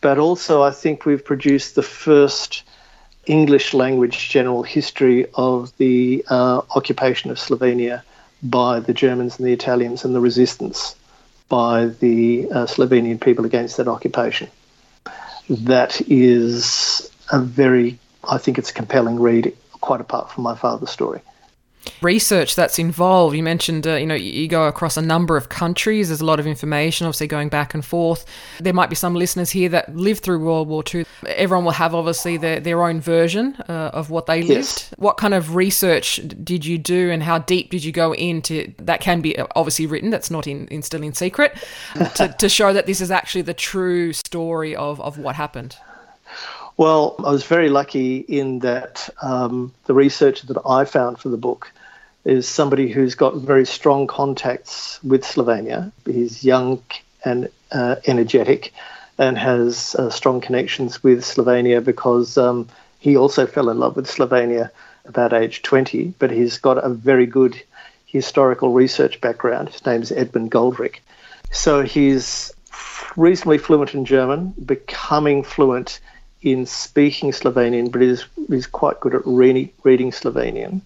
But 0.00 0.18
also, 0.18 0.62
I 0.62 0.70
think 0.70 1.04
we've 1.04 1.24
produced 1.24 1.74
the 1.74 1.82
first 1.82 2.62
English 3.26 3.74
language 3.74 4.30
general 4.30 4.62
history 4.62 5.26
of 5.34 5.76
the 5.76 6.24
uh, 6.28 6.62
occupation 6.74 7.30
of 7.30 7.38
Slovenia 7.38 8.02
by 8.42 8.80
the 8.80 8.94
Germans 8.94 9.38
and 9.38 9.46
the 9.46 9.52
Italians 9.52 10.04
and 10.04 10.14
the 10.14 10.20
resistance 10.20 10.96
by 11.48 11.86
the 11.86 12.48
uh, 12.50 12.66
Slovenian 12.66 13.20
people 13.20 13.44
against 13.44 13.76
that 13.76 13.88
occupation. 13.88 14.48
That 15.48 16.00
is 16.08 17.10
a 17.30 17.40
very, 17.40 17.98
I 18.28 18.38
think 18.38 18.58
it's 18.58 18.70
a 18.70 18.74
compelling 18.74 19.20
read, 19.20 19.56
quite 19.80 20.00
apart 20.00 20.30
from 20.30 20.44
my 20.44 20.54
father's 20.54 20.90
story 20.90 21.20
research 22.02 22.54
that's 22.54 22.78
involved. 22.78 23.36
You 23.36 23.42
mentioned, 23.42 23.86
uh, 23.86 23.94
you 23.94 24.06
know, 24.06 24.14
you 24.14 24.48
go 24.48 24.66
across 24.66 24.96
a 24.96 25.02
number 25.02 25.36
of 25.36 25.48
countries. 25.48 26.08
There's 26.08 26.20
a 26.20 26.24
lot 26.24 26.40
of 26.40 26.46
information, 26.46 27.06
obviously, 27.06 27.26
going 27.26 27.48
back 27.48 27.74
and 27.74 27.84
forth. 27.84 28.26
There 28.60 28.72
might 28.72 28.90
be 28.90 28.96
some 28.96 29.14
listeners 29.14 29.50
here 29.50 29.68
that 29.70 29.94
lived 29.94 30.22
through 30.22 30.44
World 30.44 30.68
War 30.68 30.82
II. 30.92 31.06
Everyone 31.26 31.64
will 31.64 31.72
have, 31.72 31.94
obviously, 31.94 32.36
their, 32.36 32.60
their 32.60 32.82
own 32.82 33.00
version 33.00 33.56
uh, 33.68 33.90
of 33.92 34.10
what 34.10 34.26
they 34.26 34.42
lived. 34.42 34.50
Yes. 34.50 34.94
What 34.96 35.16
kind 35.16 35.34
of 35.34 35.54
research 35.54 36.20
did 36.42 36.64
you 36.64 36.78
do 36.78 37.10
and 37.10 37.22
how 37.22 37.38
deep 37.38 37.70
did 37.70 37.84
you 37.84 37.92
go 37.92 38.14
into 38.14 38.72
that? 38.78 39.00
Can 39.00 39.20
be 39.20 39.38
uh, 39.38 39.46
obviously 39.56 39.86
written, 39.86 40.10
that's 40.10 40.30
not 40.30 40.46
in, 40.46 40.66
in 40.68 40.82
still 40.82 41.02
in 41.02 41.14
secret, 41.14 41.56
to, 42.16 42.34
to 42.38 42.48
show 42.48 42.72
that 42.72 42.86
this 42.86 43.00
is 43.00 43.10
actually 43.10 43.42
the 43.42 43.54
true 43.54 44.12
story 44.12 44.76
of, 44.76 45.00
of 45.00 45.18
what 45.18 45.36
happened. 45.36 45.76
Well, 46.80 47.14
I 47.18 47.30
was 47.30 47.44
very 47.44 47.68
lucky 47.68 48.16
in 48.20 48.60
that 48.60 49.10
um, 49.20 49.74
the 49.84 49.92
research 49.92 50.40
that 50.44 50.56
I 50.64 50.86
found 50.86 51.18
for 51.18 51.28
the 51.28 51.36
book 51.36 51.70
is 52.24 52.48
somebody 52.48 52.90
who's 52.90 53.14
got 53.14 53.34
very 53.34 53.66
strong 53.66 54.06
contacts 54.06 54.98
with 55.04 55.22
Slovenia. 55.22 55.92
He's 56.06 56.42
young 56.42 56.82
and 57.22 57.50
uh, 57.70 57.96
energetic 58.06 58.72
and 59.18 59.36
has 59.36 59.94
uh, 59.94 60.08
strong 60.08 60.40
connections 60.40 61.02
with 61.02 61.20
Slovenia 61.20 61.84
because 61.84 62.38
um, 62.38 62.66
he 62.98 63.14
also 63.14 63.46
fell 63.46 63.68
in 63.68 63.78
love 63.78 63.94
with 63.94 64.06
Slovenia 64.06 64.70
about 65.04 65.34
age 65.34 65.60
20, 65.60 66.14
but 66.18 66.30
he's 66.30 66.56
got 66.56 66.82
a 66.82 66.88
very 66.88 67.26
good 67.26 67.62
historical 68.06 68.72
research 68.72 69.20
background. 69.20 69.68
His 69.68 69.84
name's 69.84 70.12
Edmund 70.12 70.50
Goldrick. 70.50 71.00
So 71.50 71.82
he's 71.82 72.54
reasonably 73.18 73.58
fluent 73.58 73.92
in 73.92 74.06
German, 74.06 74.54
becoming 74.64 75.42
fluent 75.42 76.00
in 76.42 76.66
speaking 76.66 77.32
Slovenian, 77.32 77.92
but 77.92 78.02
is, 78.02 78.24
is 78.48 78.66
quite 78.66 79.00
good 79.00 79.14
at 79.14 79.22
reading, 79.24 79.70
reading 79.82 80.10
Slovenian. 80.10 80.80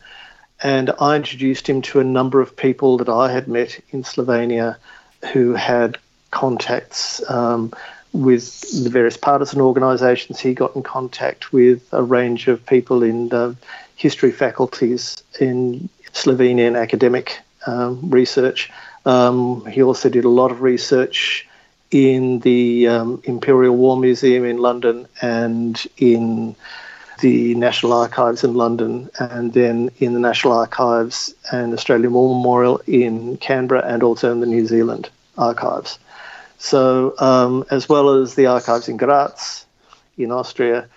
And 0.62 0.90
I 0.99 1.16
introduced 1.16 1.68
him 1.68 1.82
to 1.82 2.00
a 2.00 2.04
number 2.04 2.40
of 2.40 2.56
people 2.56 2.96
that 2.99 3.08
I 3.08 3.30
had 3.30 3.49
met 3.49 3.80
in 3.90 4.02
Slovenia 4.02 4.76
who 5.32 5.54
had 5.54 5.99
contacts 6.30 7.23
um, 7.30 7.73
with 8.12 8.82
the 8.82 8.90
various 8.90 9.16
partisan 9.16 9.61
organisations. 9.61 10.40
He 10.40 10.54
got 10.54 10.75
in 10.76 10.82
contact 10.82 11.52
with 11.52 11.82
a 11.92 12.02
range 12.02 12.49
of 12.49 12.64
people 12.66 13.02
in 13.02 13.28
the 13.28 13.56
history 13.96 14.32
faculties 14.32 15.23
in 15.40 15.88
Slovenian 16.12 16.80
academic 16.80 17.40
um, 17.66 18.11
research. 18.11 18.70
Um, 19.04 19.66
he 19.66 19.82
also 19.82 20.08
did 20.08 20.25
a 20.25 20.28
lot 20.28 20.50
of 20.50 20.62
research 20.62 21.46
in 21.94 22.40
the 22.40 22.88
um, 22.88 23.22
Imperial 23.22 23.76
War 23.76 23.96
Museum 23.96 24.44
in 24.44 24.58
London 24.58 25.06
and 25.22 25.80
in 25.96 26.56
the 27.20 27.54
National 27.54 27.92
Archives 27.92 28.42
in 28.42 28.54
London 28.54 29.08
and 29.20 29.52
then 29.52 29.92
in 29.98 30.12
the 30.12 30.18
National 30.18 30.54
Archives 30.54 31.32
and 31.52 31.72
Australian 31.72 32.12
War 32.12 32.34
Memorial 32.34 32.82
in 32.88 33.36
Canberra 33.36 33.84
and 33.86 34.02
also 34.02 34.32
in 34.32 34.40
the 34.40 34.46
New 34.46 34.66
Zealand 34.66 35.08
Archives. 35.38 36.00
So, 36.58 37.14
um, 37.18 37.64
as 37.70 37.88
well 37.88 38.10
as 38.10 38.34
the 38.34 38.46
archives 38.46 38.88
in 38.88 38.96
Graz 38.96 39.64
in 40.18 40.32
Austria. 40.32 40.88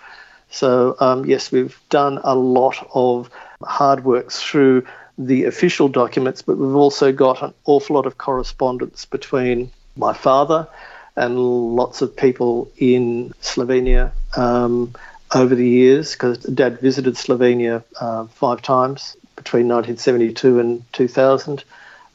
So, 0.50 0.96
um, 0.98 1.24
yes, 1.26 1.52
we've 1.52 1.78
done 1.90 2.18
a 2.24 2.34
lot 2.34 2.84
of 2.92 3.30
hard 3.62 4.04
work 4.04 4.32
through 4.32 4.84
the 5.16 5.44
official 5.44 5.88
documents, 5.88 6.42
but 6.42 6.58
we've 6.58 6.74
also 6.74 7.12
got 7.12 7.40
an 7.40 7.54
awful 7.66 7.94
lot 7.94 8.06
of 8.06 8.18
correspondence 8.18 9.04
between 9.04 9.70
my 9.98 10.12
father 10.12 10.68
and 11.16 11.38
lots 11.38 12.00
of 12.00 12.16
people 12.16 12.70
in 12.78 13.34
Slovenia 13.42 14.12
um, 14.36 14.94
over 15.34 15.54
the 15.54 15.68
years 15.68 16.12
because 16.12 16.38
Dad 16.38 16.80
visited 16.80 17.14
Slovenia 17.14 17.82
uh, 18.00 18.26
five 18.26 18.62
times 18.62 19.16
between 19.34 19.68
1972 19.68 20.60
and 20.60 20.92
2000. 20.92 21.64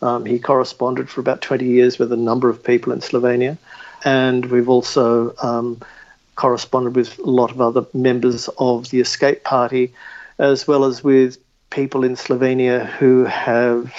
Um, 0.02 0.26
he 0.26 0.40
corresponded 0.40 1.10
for 1.10 1.22
about 1.22 1.42
20 1.42 1.66
years 1.66 2.00
with 2.00 2.12
a 2.12 2.18
number 2.18 2.50
of 2.50 2.64
people 2.64 2.94
in 2.94 3.00
Slovenia. 3.00 3.58
And 4.04 4.46
we've 4.46 4.70
also 4.70 5.36
um, 5.42 5.82
corresponded 6.36 6.96
with 6.96 7.20
a 7.20 7.30
lot 7.30 7.52
of 7.52 7.62
other 7.62 7.86
members 7.94 8.50
of 8.58 8.90
the 8.90 9.00
Escape 9.00 9.44
Party, 9.44 9.94
as 10.40 10.68
well 10.68 10.84
as 10.86 11.04
with 11.04 11.38
people 11.70 12.04
in 12.04 12.16
Slovenia 12.16 12.86
who 12.86 13.26
have 13.26 13.94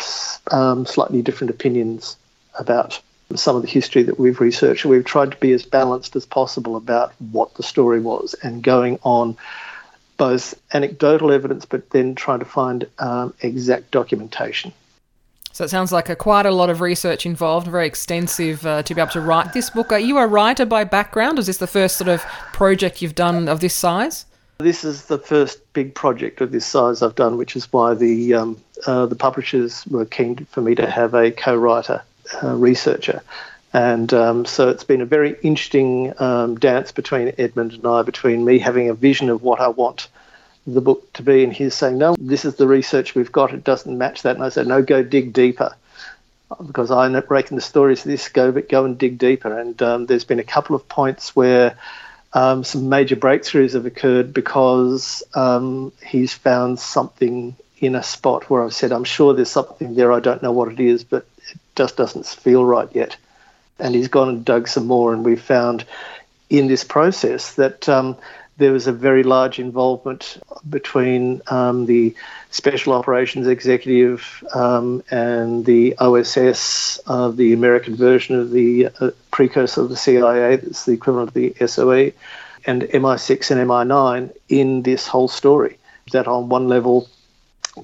um, 0.51 0.87
slightly 0.87 1.23
different 1.23 1.51
opinions 1.51 2.17
about 2.59 3.01
some 3.37 3.57
of 3.57 3.63
the 3.63 3.69
history 3.69 4.03
that 4.03 4.19
we've 4.19 4.41
researched. 4.41 4.85
We've 4.85 5.05
tried 5.05 5.33
to 5.33 5.37
be 5.39 5.53
as 5.53 5.63
balanced 5.65 6.17
as 6.17 6.27
possible 6.27 6.77
about 6.77 7.13
what 7.19 7.55
the 7.55 7.63
story 7.63 8.01
was 8.01 8.35
and 8.43 8.63
going 8.63 8.99
on 9.03 9.37
both 10.17 10.55
anecdotal 10.73 11.33
evidence 11.33 11.65
but 11.65 11.91
then 11.91 12.15
trying 12.15 12.39
to 12.39 12.45
find 12.45 12.87
um, 12.99 13.35
exact 13.41 13.91
documentation. 13.91 14.73
So 15.53 15.65
it 15.65 15.71
sounds 15.71 15.93
like 15.93 16.09
a, 16.09 16.17
quite 16.17 16.47
a 16.47 16.51
lot 16.51 16.69
of 16.69 16.81
research 16.81 17.27
involved, 17.27 17.69
very 17.69 17.87
extensive 17.87 18.67
uh, 18.67 18.83
to 18.83 18.95
be 18.95 19.01
able 19.01 19.13
to 19.13 19.21
write 19.21 19.53
this 19.53 19.71
book. 19.71 19.93
Are 19.93 20.01
you 20.01 20.19
a 20.19 20.27
writer 20.27 20.67
by 20.67 20.83
background? 20.83 21.39
Is 21.39 21.47
this 21.47 21.59
the 21.59 21.69
first 21.69 21.97
sort 21.97 22.09
of 22.09 22.23
project 22.53 23.01
you've 23.01 23.15
done 23.15 23.49
of 23.49 23.61
this 23.61 23.75
size? 23.75 24.27
This 24.59 24.83
is 24.83 25.07
the 25.07 25.19
first 25.19 25.61
big 25.73 25.95
project 25.95 26.41
of 26.41 26.51
this 26.51 26.67
size 26.67 27.03
I've 27.03 27.15
done, 27.15 27.37
which 27.37 27.55
is 27.55 27.73
why 27.73 27.95
the 27.95 28.35
um, 28.35 28.61
uh, 28.87 29.07
the 29.07 29.17
publishers 29.17 29.87
were 29.87 30.05
keen 30.05 30.45
for 30.51 30.61
me 30.61 30.75
to 30.75 30.91
have 30.91 31.15
a 31.15 31.31
co-writer 31.31 32.03
uh, 32.43 32.55
researcher. 32.55 33.23
And 33.73 34.15
um, 34.15 34.45
so 34.45 34.69
it's 34.69 34.85
been 34.85 35.01
a 35.01 35.07
very 35.07 35.37
interesting 35.43 36.13
um, 36.21 36.55
dance 36.57 36.93
between 36.93 37.33
Edmund 37.39 37.73
and 37.73 37.87
I, 37.87 38.03
between 38.03 38.45
me 38.45 38.59
having 38.59 38.89
a 38.89 38.95
vision 38.95 39.29
of 39.31 39.43
what 39.43 39.61
I 39.61 39.69
want 39.69 40.09
the 40.67 40.81
book 40.81 41.13
to 41.15 41.23
be, 41.23 41.45
and 41.45 41.53
he's 41.53 41.75
saying, 41.75 41.99
No, 41.99 42.15
this 42.19 42.45
is 42.45 42.55
the 42.55 42.67
research 42.67 43.15
we've 43.15 43.33
got, 43.33 43.53
it 43.53 43.65
doesn't 43.65 43.99
match 43.99 44.23
that. 44.23 44.37
And 44.37 44.45
I 44.45 44.49
said, 44.49 44.67
No, 44.67 44.83
go 44.83 45.03
dig 45.03 45.33
deeper. 45.33 45.75
Because 46.65 46.91
I 46.91 47.07
end 47.07 47.17
up 47.17 47.27
breaking 47.27 47.57
the 47.57 47.63
stories 47.63 48.05
this, 48.05 48.29
go, 48.29 48.53
but 48.53 48.69
go 48.69 48.85
and 48.85 48.97
dig 48.97 49.19
deeper. 49.19 49.59
And 49.59 49.81
um, 49.83 50.07
there's 50.07 50.25
been 50.25 50.39
a 50.39 50.45
couple 50.45 50.77
of 50.77 50.89
points 50.89 51.35
where 51.35 51.77
um, 52.33 52.65
some 52.65 52.89
major 52.89 53.17
breakthroughs 53.17 53.75
have 53.75 53.87
occurred 53.87 54.33
because 54.33 55.23
um, 55.35 55.93
he's 56.05 56.33
found 56.33 56.79
something 56.79 57.57
in 57.79 57.95
a 57.95 58.03
spot 58.03 58.49
where 58.49 58.63
I've 58.63 58.75
said, 58.75 58.93
I'm 58.93 59.05
sure 59.05 59.35
there's 59.35 59.51
something 59.51 59.95
there, 59.95 60.13
I 60.13 60.21
don't 60.21 60.43
know 60.43 60.53
what 60.53 60.71
it 60.71 60.81
is, 60.81 61.05
but 61.05 61.27
just 61.77 61.97
doesn't 61.97 62.27
feel 62.27 62.65
right 62.65 62.89
yet 62.93 63.17
and 63.79 63.95
he's 63.95 64.09
gone 64.09 64.29
and 64.29 64.45
dug 64.45 64.69
some 64.69 64.87
more, 64.87 65.13
and 65.13 65.25
we 65.25 65.37
found 65.37 65.85
in 66.51 66.69
this 66.69 66.85
process 66.85 67.55
that 67.55 67.89
um, 67.89 68.17
there 68.57 68.73
was 68.73 68.87
a 68.87 68.93
very 68.93 69.23
large 69.25 69.59
involvement 69.59 70.41
between 70.69 71.43
um, 71.49 71.87
the 71.87 72.15
Special 72.51 72.93
Operations 72.93 73.49
Executive 73.49 74.45
um, 74.55 75.03
and 75.11 75.65
the 75.65 75.97
OSS, 75.99 77.01
uh, 77.07 77.31
the 77.31 77.53
American 77.53 77.97
version 77.97 78.39
of 78.39 78.53
the 78.53 78.89
uh, 79.01 79.11
precursor 79.33 79.81
of 79.81 79.89
the 79.89 79.97
CIA, 79.97 80.57
that's 80.57 80.85
the 80.85 80.93
equivalent 80.93 81.29
of 81.29 81.35
the 81.35 81.55
SOE, 81.67 82.13
and 82.67 82.83
MI6 82.83 83.51
and 83.51 83.69
MI9 83.69 84.33
in 84.49 84.83
this 84.83 85.09
whole 85.09 85.29
story. 85.29 85.79
That 86.13 86.29
on 86.29 86.49
one 86.49 86.69
level, 86.69 87.09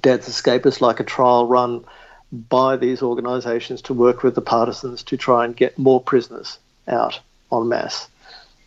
Dad's 0.03 0.29
Escape 0.29 0.67
is 0.67 0.81
like 0.81 1.01
a 1.01 1.05
trial 1.05 1.47
run 1.47 1.85
by 2.33 2.77
these 2.77 3.03
organisations 3.03 3.83
to 3.83 3.95
work 3.95 4.23
with 4.23 4.35
the 4.35 4.41
partisans 4.41 5.03
to 5.05 5.17
try 5.17 5.45
and 5.45 5.57
get 5.57 5.79
more 5.79 6.01
prisoners 6.01 6.59
out 6.87 7.21
en 7.53 7.69
masse. 7.69 8.09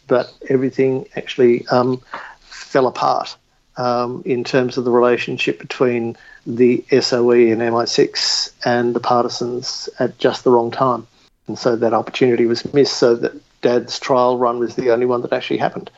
But 0.07 0.33
everything 0.49 1.07
actually 1.15 1.65
um, 1.67 2.01
fell 2.41 2.87
apart 2.87 3.35
um, 3.77 4.21
in 4.25 4.43
terms 4.43 4.77
of 4.77 4.85
the 4.85 4.91
relationship 4.91 5.59
between 5.59 6.17
the 6.45 6.83
SOE 6.91 7.51
and 7.51 7.61
MI6 7.61 8.51
and 8.65 8.93
the 8.93 8.99
partisans 8.99 9.89
at 9.99 10.17
just 10.17 10.43
the 10.43 10.51
wrong 10.51 10.71
time. 10.71 11.07
And 11.47 11.57
so 11.57 11.75
that 11.75 11.93
opportunity 11.93 12.45
was 12.45 12.71
missed, 12.73 12.97
so 12.97 13.15
that 13.15 13.33
Dad's 13.61 13.99
trial 13.99 14.37
run 14.37 14.59
was 14.59 14.75
the 14.75 14.91
only 14.91 15.05
one 15.05 15.21
that 15.21 15.33
actually 15.33 15.57
happened. 15.57 15.89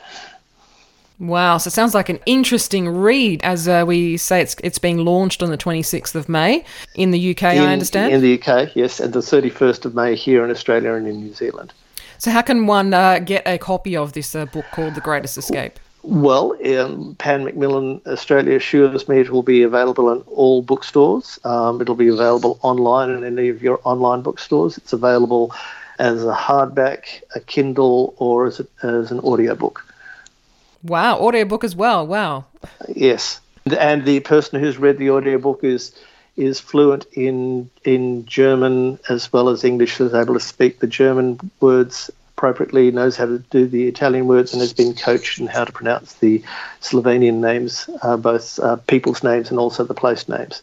Wow, 1.18 1.56
so 1.56 1.68
it 1.68 1.72
sounds 1.72 1.94
like 1.94 2.10
an 2.10 2.20
interesting 2.26 2.88
read. 2.88 3.42
As 3.42 3.66
uh, 3.66 3.84
we 3.86 4.18
say, 4.18 4.42
it's 4.42 4.54
it's 4.62 4.78
being 4.78 4.98
launched 4.98 5.42
on 5.42 5.50
the 5.50 5.56
26th 5.56 6.14
of 6.14 6.28
May 6.28 6.64
in 6.94 7.10
the 7.10 7.30
UK, 7.30 7.42
in, 7.42 7.62
I 7.62 7.72
understand. 7.72 8.12
In 8.12 8.20
the 8.20 8.38
UK, 8.38 8.76
yes, 8.76 9.00
and 9.00 9.14
the 9.14 9.20
31st 9.20 9.86
of 9.86 9.94
May 9.94 10.14
here 10.14 10.44
in 10.44 10.50
Australia 10.50 10.92
and 10.92 11.06
in 11.06 11.20
New 11.20 11.32
Zealand. 11.32 11.72
So, 12.18 12.30
how 12.30 12.42
can 12.42 12.66
one 12.66 12.92
uh, 12.92 13.18
get 13.20 13.42
a 13.46 13.56
copy 13.56 13.96
of 13.96 14.12
this 14.12 14.34
uh, 14.34 14.44
book 14.46 14.66
called 14.72 14.94
The 14.94 15.00
Greatest 15.00 15.38
Escape? 15.38 15.78
Well, 16.02 16.54
um, 16.78 17.16
Pan 17.16 17.44
Macmillan 17.44 18.00
Australia 18.06 18.56
assures 18.56 19.08
me 19.08 19.20
it 19.20 19.30
will 19.30 19.42
be 19.42 19.62
available 19.62 20.12
in 20.12 20.20
all 20.28 20.62
bookstores. 20.62 21.40
Um, 21.44 21.80
it'll 21.80 21.96
be 21.96 22.08
available 22.08 22.60
online 22.62 23.10
in 23.10 23.24
any 23.24 23.48
of 23.48 23.62
your 23.62 23.80
online 23.84 24.22
bookstores. 24.22 24.76
It's 24.78 24.92
available 24.92 25.52
as 25.98 26.24
a 26.24 26.34
hardback, 26.34 27.22
a 27.34 27.40
Kindle, 27.40 28.14
or 28.18 28.46
as, 28.46 28.60
a, 28.60 28.66
as 28.82 29.10
an 29.10 29.18
audiobook. 29.20 29.84
Wow, 30.86 31.18
audiobook 31.18 31.64
as 31.64 31.74
well. 31.74 32.06
Wow. 32.06 32.44
Yes. 32.94 33.40
And 33.78 34.04
the 34.04 34.20
person 34.20 34.60
who's 34.60 34.78
read 34.78 34.98
the 34.98 35.10
audiobook 35.10 35.64
is 35.64 35.92
is 36.36 36.60
fluent 36.60 37.06
in 37.12 37.70
in 37.84 38.24
German 38.26 38.98
as 39.08 39.32
well 39.32 39.48
as 39.48 39.64
English, 39.64 40.00
is 40.00 40.14
able 40.14 40.34
to 40.34 40.40
speak 40.40 40.78
the 40.78 40.86
German 40.86 41.50
words 41.60 42.10
appropriately, 42.36 42.90
knows 42.90 43.16
how 43.16 43.24
to 43.24 43.38
do 43.38 43.66
the 43.66 43.88
Italian 43.88 44.26
words, 44.26 44.52
and 44.52 44.60
has 44.60 44.74
been 44.74 44.94
coached 44.94 45.40
in 45.40 45.46
how 45.46 45.64
to 45.64 45.72
pronounce 45.72 46.14
the 46.14 46.42
Slovenian 46.82 47.40
names, 47.40 47.88
uh, 48.02 48.16
both 48.18 48.60
uh, 48.60 48.76
people's 48.86 49.24
names 49.24 49.50
and 49.50 49.58
also 49.58 49.84
the 49.84 49.94
place 49.94 50.28
names. 50.28 50.62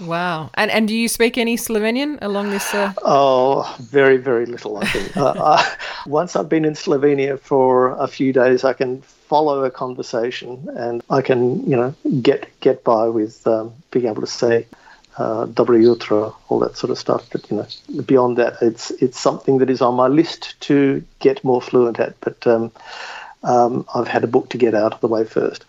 Wow. 0.00 0.50
And 0.54 0.70
and 0.70 0.88
do 0.88 0.94
you 0.94 1.08
speak 1.08 1.38
any 1.38 1.56
Slovenian 1.56 2.18
along 2.22 2.50
this? 2.50 2.74
Uh... 2.74 2.92
Oh, 3.04 3.76
very, 3.80 4.16
very 4.16 4.46
little, 4.46 4.78
I 4.78 4.86
think. 4.86 5.16
uh, 5.16 5.34
uh, 5.36 5.62
once 6.06 6.36
I've 6.36 6.48
been 6.48 6.64
in 6.64 6.74
Slovenia 6.74 7.38
for 7.38 7.90
a 7.90 8.08
few 8.08 8.32
days, 8.32 8.64
I 8.64 8.72
can 8.72 9.02
follow 9.02 9.64
a 9.64 9.70
conversation 9.70 10.68
and 10.76 11.02
I 11.10 11.22
can, 11.22 11.68
you 11.68 11.76
know, 11.76 11.94
get 12.22 12.48
get 12.60 12.84
by 12.84 13.08
with 13.08 13.46
um, 13.46 13.72
being 13.90 14.06
able 14.06 14.20
to 14.20 14.26
say 14.26 14.66
uh, 15.16 15.46
jutro, 15.46 16.36
all 16.48 16.58
that 16.60 16.76
sort 16.76 16.90
of 16.90 16.98
stuff. 16.98 17.28
But, 17.30 17.50
you 17.50 17.56
know, 17.58 18.02
beyond 18.02 18.36
that, 18.38 18.54
it's, 18.60 18.90
it's 18.92 19.18
something 19.18 19.58
that 19.58 19.70
is 19.70 19.80
on 19.80 19.94
my 19.94 20.08
list 20.08 20.60
to 20.62 21.04
get 21.20 21.44
more 21.44 21.62
fluent 21.62 22.00
at. 22.00 22.20
But 22.20 22.46
um, 22.46 22.72
um, 23.42 23.86
I've 23.94 24.08
had 24.08 24.24
a 24.24 24.28
book 24.28 24.50
to 24.50 24.58
get 24.58 24.74
out 24.74 24.92
of 24.92 25.00
the 25.00 25.08
way 25.08 25.24
first. 25.24 25.64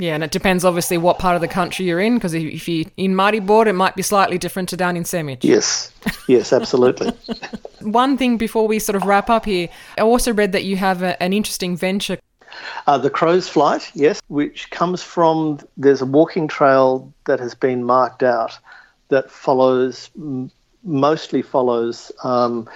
Yeah, 0.00 0.14
and 0.14 0.24
it 0.24 0.30
depends 0.30 0.64
obviously 0.64 0.96
what 0.96 1.18
part 1.18 1.34
of 1.34 1.42
the 1.42 1.48
country 1.48 1.84
you're 1.84 2.00
in, 2.00 2.14
because 2.14 2.32
if 2.32 2.66
you're 2.66 2.86
in 2.96 3.14
Maribor, 3.14 3.66
it 3.66 3.74
might 3.74 3.94
be 3.96 4.02
slightly 4.02 4.38
different 4.38 4.70
to 4.70 4.76
down 4.76 4.96
in 4.96 5.04
Semič. 5.04 5.44
Yes, 5.44 5.92
yes, 6.26 6.54
absolutely. 6.54 7.12
One 7.82 8.16
thing 8.16 8.38
before 8.38 8.66
we 8.66 8.78
sort 8.78 8.96
of 8.96 9.04
wrap 9.04 9.28
up 9.28 9.44
here, 9.44 9.68
I 9.98 10.00
also 10.00 10.32
read 10.32 10.52
that 10.52 10.64
you 10.64 10.76
have 10.76 11.02
a, 11.02 11.22
an 11.22 11.34
interesting 11.34 11.76
venture. 11.76 12.18
Uh, 12.86 12.96
the 12.96 13.10
Crow's 13.10 13.46
Flight, 13.46 13.90
yes, 13.94 14.22
which 14.28 14.70
comes 14.70 15.02
from 15.02 15.60
there's 15.76 16.00
a 16.00 16.06
walking 16.06 16.48
trail 16.48 17.12
that 17.26 17.38
has 17.38 17.54
been 17.54 17.84
marked 17.84 18.22
out 18.22 18.58
that 19.08 19.30
follows, 19.30 20.10
mostly 20.82 21.42
follows 21.42 22.10
um, 22.24 22.66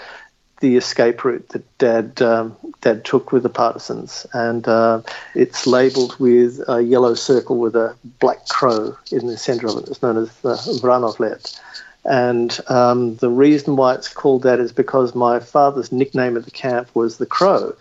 the 0.61 0.77
escape 0.77 1.25
route 1.25 1.49
that 1.51 1.79
Dad 1.79 2.23
um, 2.23 2.57
Dad 2.81 3.05
took 3.05 3.33
with 3.33 3.43
the 3.43 3.49
partisans, 3.49 4.27
and 4.33 4.67
uh, 4.69 5.03
it's 5.35 5.67
labelled 5.67 6.19
with 6.19 6.61
a 6.69 6.83
yellow 6.83 7.15
circle 7.15 7.59
with 7.59 7.77
a 7.77 7.97
black 8.21 8.47
crow 8.49 8.97
in 9.11 9.27
the 9.27 9.37
centre 9.37 9.67
of 9.67 9.79
it. 9.79 9.89
It's 9.89 10.03
known 10.03 10.17
as 10.17 10.35
the 10.41 10.55
Vranovlet. 10.83 11.61
And 12.05 12.59
um, 12.69 13.17
the 13.17 13.31
reason 13.31 13.77
why 13.77 13.95
it's 13.95 14.09
called 14.09 14.43
that 14.43 14.61
is 14.61 14.73
because 14.73 15.15
my 15.15 15.41
father's 15.41 15.91
nickname 15.91 16.37
at 16.37 16.45
the 16.45 16.51
camp 16.51 16.95
was 16.95 17.17
the 17.17 17.27
Crow, 17.27 17.75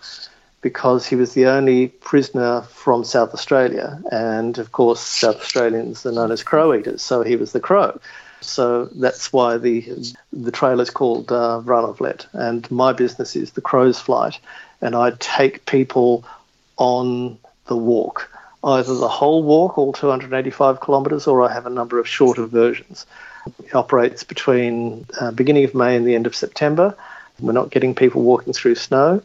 because 0.62 1.06
he 1.06 1.14
was 1.14 1.34
the 1.34 1.46
only 1.46 1.88
prisoner 1.88 2.62
from 2.62 3.04
South 3.04 3.34
Australia, 3.34 4.00
and 4.10 4.56
of 4.56 4.72
course 4.72 5.00
South 5.00 5.36
Australians 5.36 6.06
are 6.06 6.12
known 6.12 6.32
as 6.32 6.42
crow 6.42 6.72
eaters, 6.72 7.02
so 7.02 7.22
he 7.22 7.36
was 7.36 7.52
the 7.52 7.60
Crow. 7.60 8.00
So 8.44 8.86
that's 8.86 9.32
why 9.32 9.58
the 9.58 10.14
the 10.32 10.52
trail 10.52 10.80
is 10.80 10.90
called 10.90 11.30
uh, 11.32 11.60
Vranovlet. 11.64 12.26
And 12.32 12.70
my 12.70 12.92
business 12.92 13.36
is 13.36 13.52
the 13.52 13.60
Crow's 13.60 13.98
Flight, 13.98 14.38
and 14.80 14.94
I 14.94 15.12
take 15.18 15.66
people 15.66 16.24
on 16.76 17.38
the 17.66 17.76
walk, 17.76 18.30
either 18.62 18.94
the 18.94 19.08
whole 19.08 19.42
walk, 19.42 19.78
all 19.78 19.92
285 19.92 20.80
kilometres, 20.80 21.26
or 21.26 21.42
I 21.42 21.52
have 21.52 21.66
a 21.66 21.70
number 21.70 21.98
of 21.98 22.08
shorter 22.08 22.46
versions. 22.46 23.06
It 23.64 23.74
operates 23.74 24.24
between 24.24 25.06
uh, 25.20 25.30
beginning 25.30 25.64
of 25.64 25.74
May 25.74 25.96
and 25.96 26.06
the 26.06 26.14
end 26.14 26.26
of 26.26 26.34
September. 26.34 26.96
We're 27.40 27.52
not 27.52 27.70
getting 27.70 27.94
people 27.94 28.22
walking 28.22 28.52
through 28.52 28.76
snow. 28.76 29.22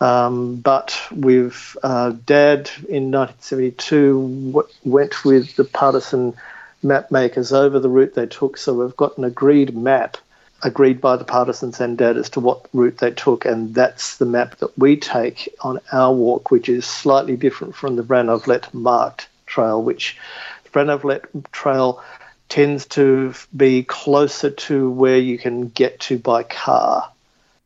Um, 0.00 0.56
but 0.56 0.96
with 1.10 1.76
uh, 1.82 2.10
Dad 2.24 2.70
in 2.88 3.10
1972 3.10 4.52
w- 4.52 4.68
went 4.84 5.24
with 5.24 5.56
the 5.56 5.64
partisan 5.64 6.34
map 6.82 7.10
makers 7.10 7.52
over 7.52 7.78
the 7.78 7.88
route 7.88 8.14
they 8.14 8.26
took. 8.26 8.56
So 8.56 8.74
we've 8.74 8.96
got 8.96 9.18
an 9.18 9.24
agreed 9.24 9.76
map, 9.76 10.16
agreed 10.62 11.00
by 11.00 11.16
the 11.16 11.24
partisans 11.24 11.80
and 11.80 11.98
dad 11.98 12.16
as 12.16 12.30
to 12.30 12.40
what 12.40 12.66
route 12.72 12.98
they 12.98 13.10
took, 13.10 13.44
and 13.44 13.74
that's 13.74 14.16
the 14.18 14.26
map 14.26 14.56
that 14.58 14.76
we 14.78 14.96
take 14.96 15.54
on 15.60 15.80
our 15.92 16.12
walk, 16.12 16.50
which 16.50 16.68
is 16.68 16.84
slightly 16.84 17.36
different 17.36 17.74
from 17.74 17.96
the 17.96 18.02
Vranovlet 18.02 18.72
marked 18.72 19.28
trail, 19.46 19.82
which 19.82 20.16
the 20.64 20.70
Vranovlet 20.70 21.24
trail 21.52 22.02
tends 22.48 22.86
to 22.86 23.34
be 23.56 23.82
closer 23.82 24.50
to 24.50 24.90
where 24.90 25.18
you 25.18 25.38
can 25.38 25.68
get 25.68 26.00
to 26.00 26.18
by 26.18 26.42
car. 26.42 27.10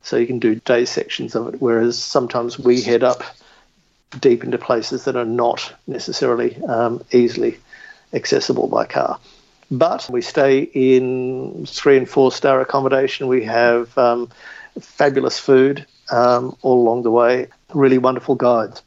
So 0.02 0.16
you 0.16 0.26
can 0.26 0.40
do 0.40 0.56
day 0.56 0.84
sections 0.84 1.36
of 1.36 1.54
it, 1.54 1.62
whereas 1.62 1.96
sometimes 1.96 2.58
we 2.58 2.82
head 2.82 3.04
up 3.04 3.22
deep 4.18 4.42
into 4.42 4.58
places 4.58 5.04
that 5.04 5.16
are 5.16 5.24
not 5.24 5.72
necessarily 5.86 6.60
um, 6.64 7.02
easily 7.12 7.58
accessible 8.12 8.68
by 8.68 8.84
car. 8.86 9.18
But 9.70 10.08
we 10.10 10.20
stay 10.20 10.70
in 10.74 11.64
three 11.66 11.96
and 11.96 12.08
four 12.08 12.30
star 12.30 12.60
accommodation. 12.60 13.26
We 13.26 13.44
have 13.44 13.96
um, 13.96 14.28
fabulous 14.80 15.38
food 15.38 15.86
um, 16.10 16.56
all 16.62 16.80
along 16.80 17.02
the 17.04 17.10
way, 17.10 17.48
really 17.72 17.98
wonderful 17.98 18.34
guides. 18.34 18.82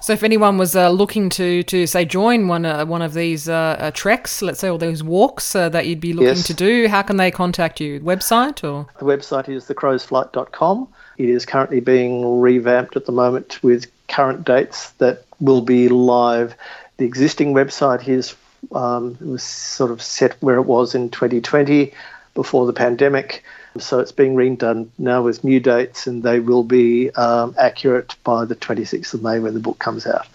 So, 0.00 0.12
if 0.12 0.22
anyone 0.22 0.58
was 0.58 0.76
uh, 0.76 0.90
looking 0.90 1.28
to, 1.30 1.62
to 1.64 1.86
say 1.86 2.04
join 2.04 2.46
one 2.46 2.64
uh, 2.64 2.84
one 2.84 3.02
of 3.02 3.14
these 3.14 3.48
uh, 3.48 3.76
uh 3.78 3.90
treks, 3.90 4.42
let's 4.42 4.60
say, 4.60 4.68
all 4.68 4.78
those 4.78 5.02
walks 5.02 5.54
uh, 5.56 5.68
that 5.70 5.86
you'd 5.86 6.00
be 6.00 6.12
looking 6.12 6.28
yes. 6.28 6.46
to 6.46 6.54
do, 6.54 6.88
how 6.88 7.02
can 7.02 7.16
they 7.16 7.30
contact 7.30 7.80
you? 7.80 7.98
Website 8.00 8.62
or 8.62 8.86
the 8.98 9.04
website 9.04 9.48
is 9.48 9.64
thecrowsflight.com. 9.64 10.88
It 11.16 11.28
is 11.28 11.44
currently 11.44 11.80
being 11.80 12.40
revamped 12.40 12.96
at 12.96 13.06
the 13.06 13.12
moment 13.12 13.62
with 13.62 13.90
current 14.08 14.44
dates 14.44 14.90
that 14.92 15.24
will 15.40 15.62
be 15.62 15.88
live. 15.88 16.54
The 16.98 17.04
existing 17.04 17.54
website 17.54 18.06
is 18.06 18.36
um, 18.72 19.16
was 19.20 19.42
sort 19.42 19.90
of 19.90 20.02
set 20.02 20.36
where 20.42 20.56
it 20.56 20.62
was 20.62 20.94
in 20.94 21.10
2020 21.10 21.92
before 22.34 22.66
the 22.66 22.72
pandemic. 22.72 23.42
So 23.78 24.00
it's 24.00 24.12
being 24.12 24.34
redone 24.34 24.88
now 24.98 25.22
with 25.22 25.44
new 25.44 25.60
dates, 25.60 26.06
and 26.06 26.22
they 26.22 26.40
will 26.40 26.64
be 26.64 27.10
um, 27.10 27.54
accurate 27.58 28.16
by 28.24 28.44
the 28.44 28.56
26th 28.56 29.14
of 29.14 29.22
May 29.22 29.38
when 29.38 29.54
the 29.54 29.60
book 29.60 29.78
comes 29.78 30.06
out. 30.06 30.26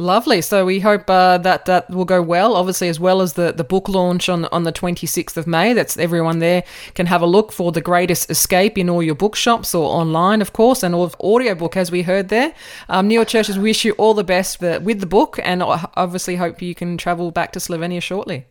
Lovely. 0.00 0.40
So 0.40 0.64
we 0.64 0.80
hope 0.80 1.10
uh, 1.10 1.36
that 1.38 1.66
that 1.66 1.90
will 1.90 2.06
go 2.06 2.22
well. 2.22 2.56
Obviously, 2.56 2.88
as 2.88 2.98
well 2.98 3.20
as 3.20 3.34
the, 3.34 3.52
the 3.52 3.64
book 3.64 3.88
launch 3.88 4.28
on 4.30 4.46
on 4.46 4.64
the 4.64 4.72
26th 4.72 5.36
of 5.36 5.46
May. 5.46 5.74
That's 5.74 5.98
everyone 5.98 6.38
there 6.38 6.64
can 6.94 7.06
have 7.06 7.20
a 7.20 7.26
look 7.26 7.52
for 7.52 7.70
the 7.70 7.82
Greatest 7.82 8.30
Escape 8.30 8.78
in 8.78 8.88
all 8.88 9.02
your 9.02 9.14
bookshops 9.14 9.74
or 9.74 9.86
online, 9.90 10.40
of 10.40 10.54
course, 10.54 10.82
and 10.82 10.94
all 10.94 11.12
audiobook 11.20 11.76
as 11.76 11.90
we 11.90 12.02
heard 12.02 12.30
there. 12.30 12.54
Um, 12.88 13.08
Neil 13.08 13.26
Churches 13.26 13.58
wish 13.58 13.84
you 13.84 13.92
all 13.92 14.14
the 14.14 14.24
best 14.24 14.60
with 14.60 15.00
the 15.00 15.06
book, 15.06 15.38
and 15.42 15.62
obviously 15.62 16.36
hope 16.36 16.62
you 16.62 16.74
can 16.74 16.96
travel 16.96 17.30
back 17.30 17.52
to 17.52 17.58
Slovenia 17.58 18.02
shortly. 18.02 18.46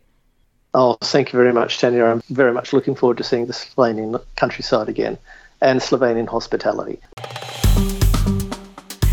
Oh, 0.72 0.96
thank 1.00 1.32
you 1.32 1.36
very 1.36 1.52
much, 1.52 1.78
Tanya. 1.78 2.04
I'm 2.04 2.22
very 2.30 2.52
much 2.52 2.72
looking 2.72 2.94
forward 2.94 3.18
to 3.18 3.24
seeing 3.24 3.46
the 3.46 3.52
Slovenian 3.52 4.22
countryside 4.36 4.88
again 4.88 5.18
and 5.60 5.80
Slovenian 5.80 6.28
hospitality. 6.28 7.00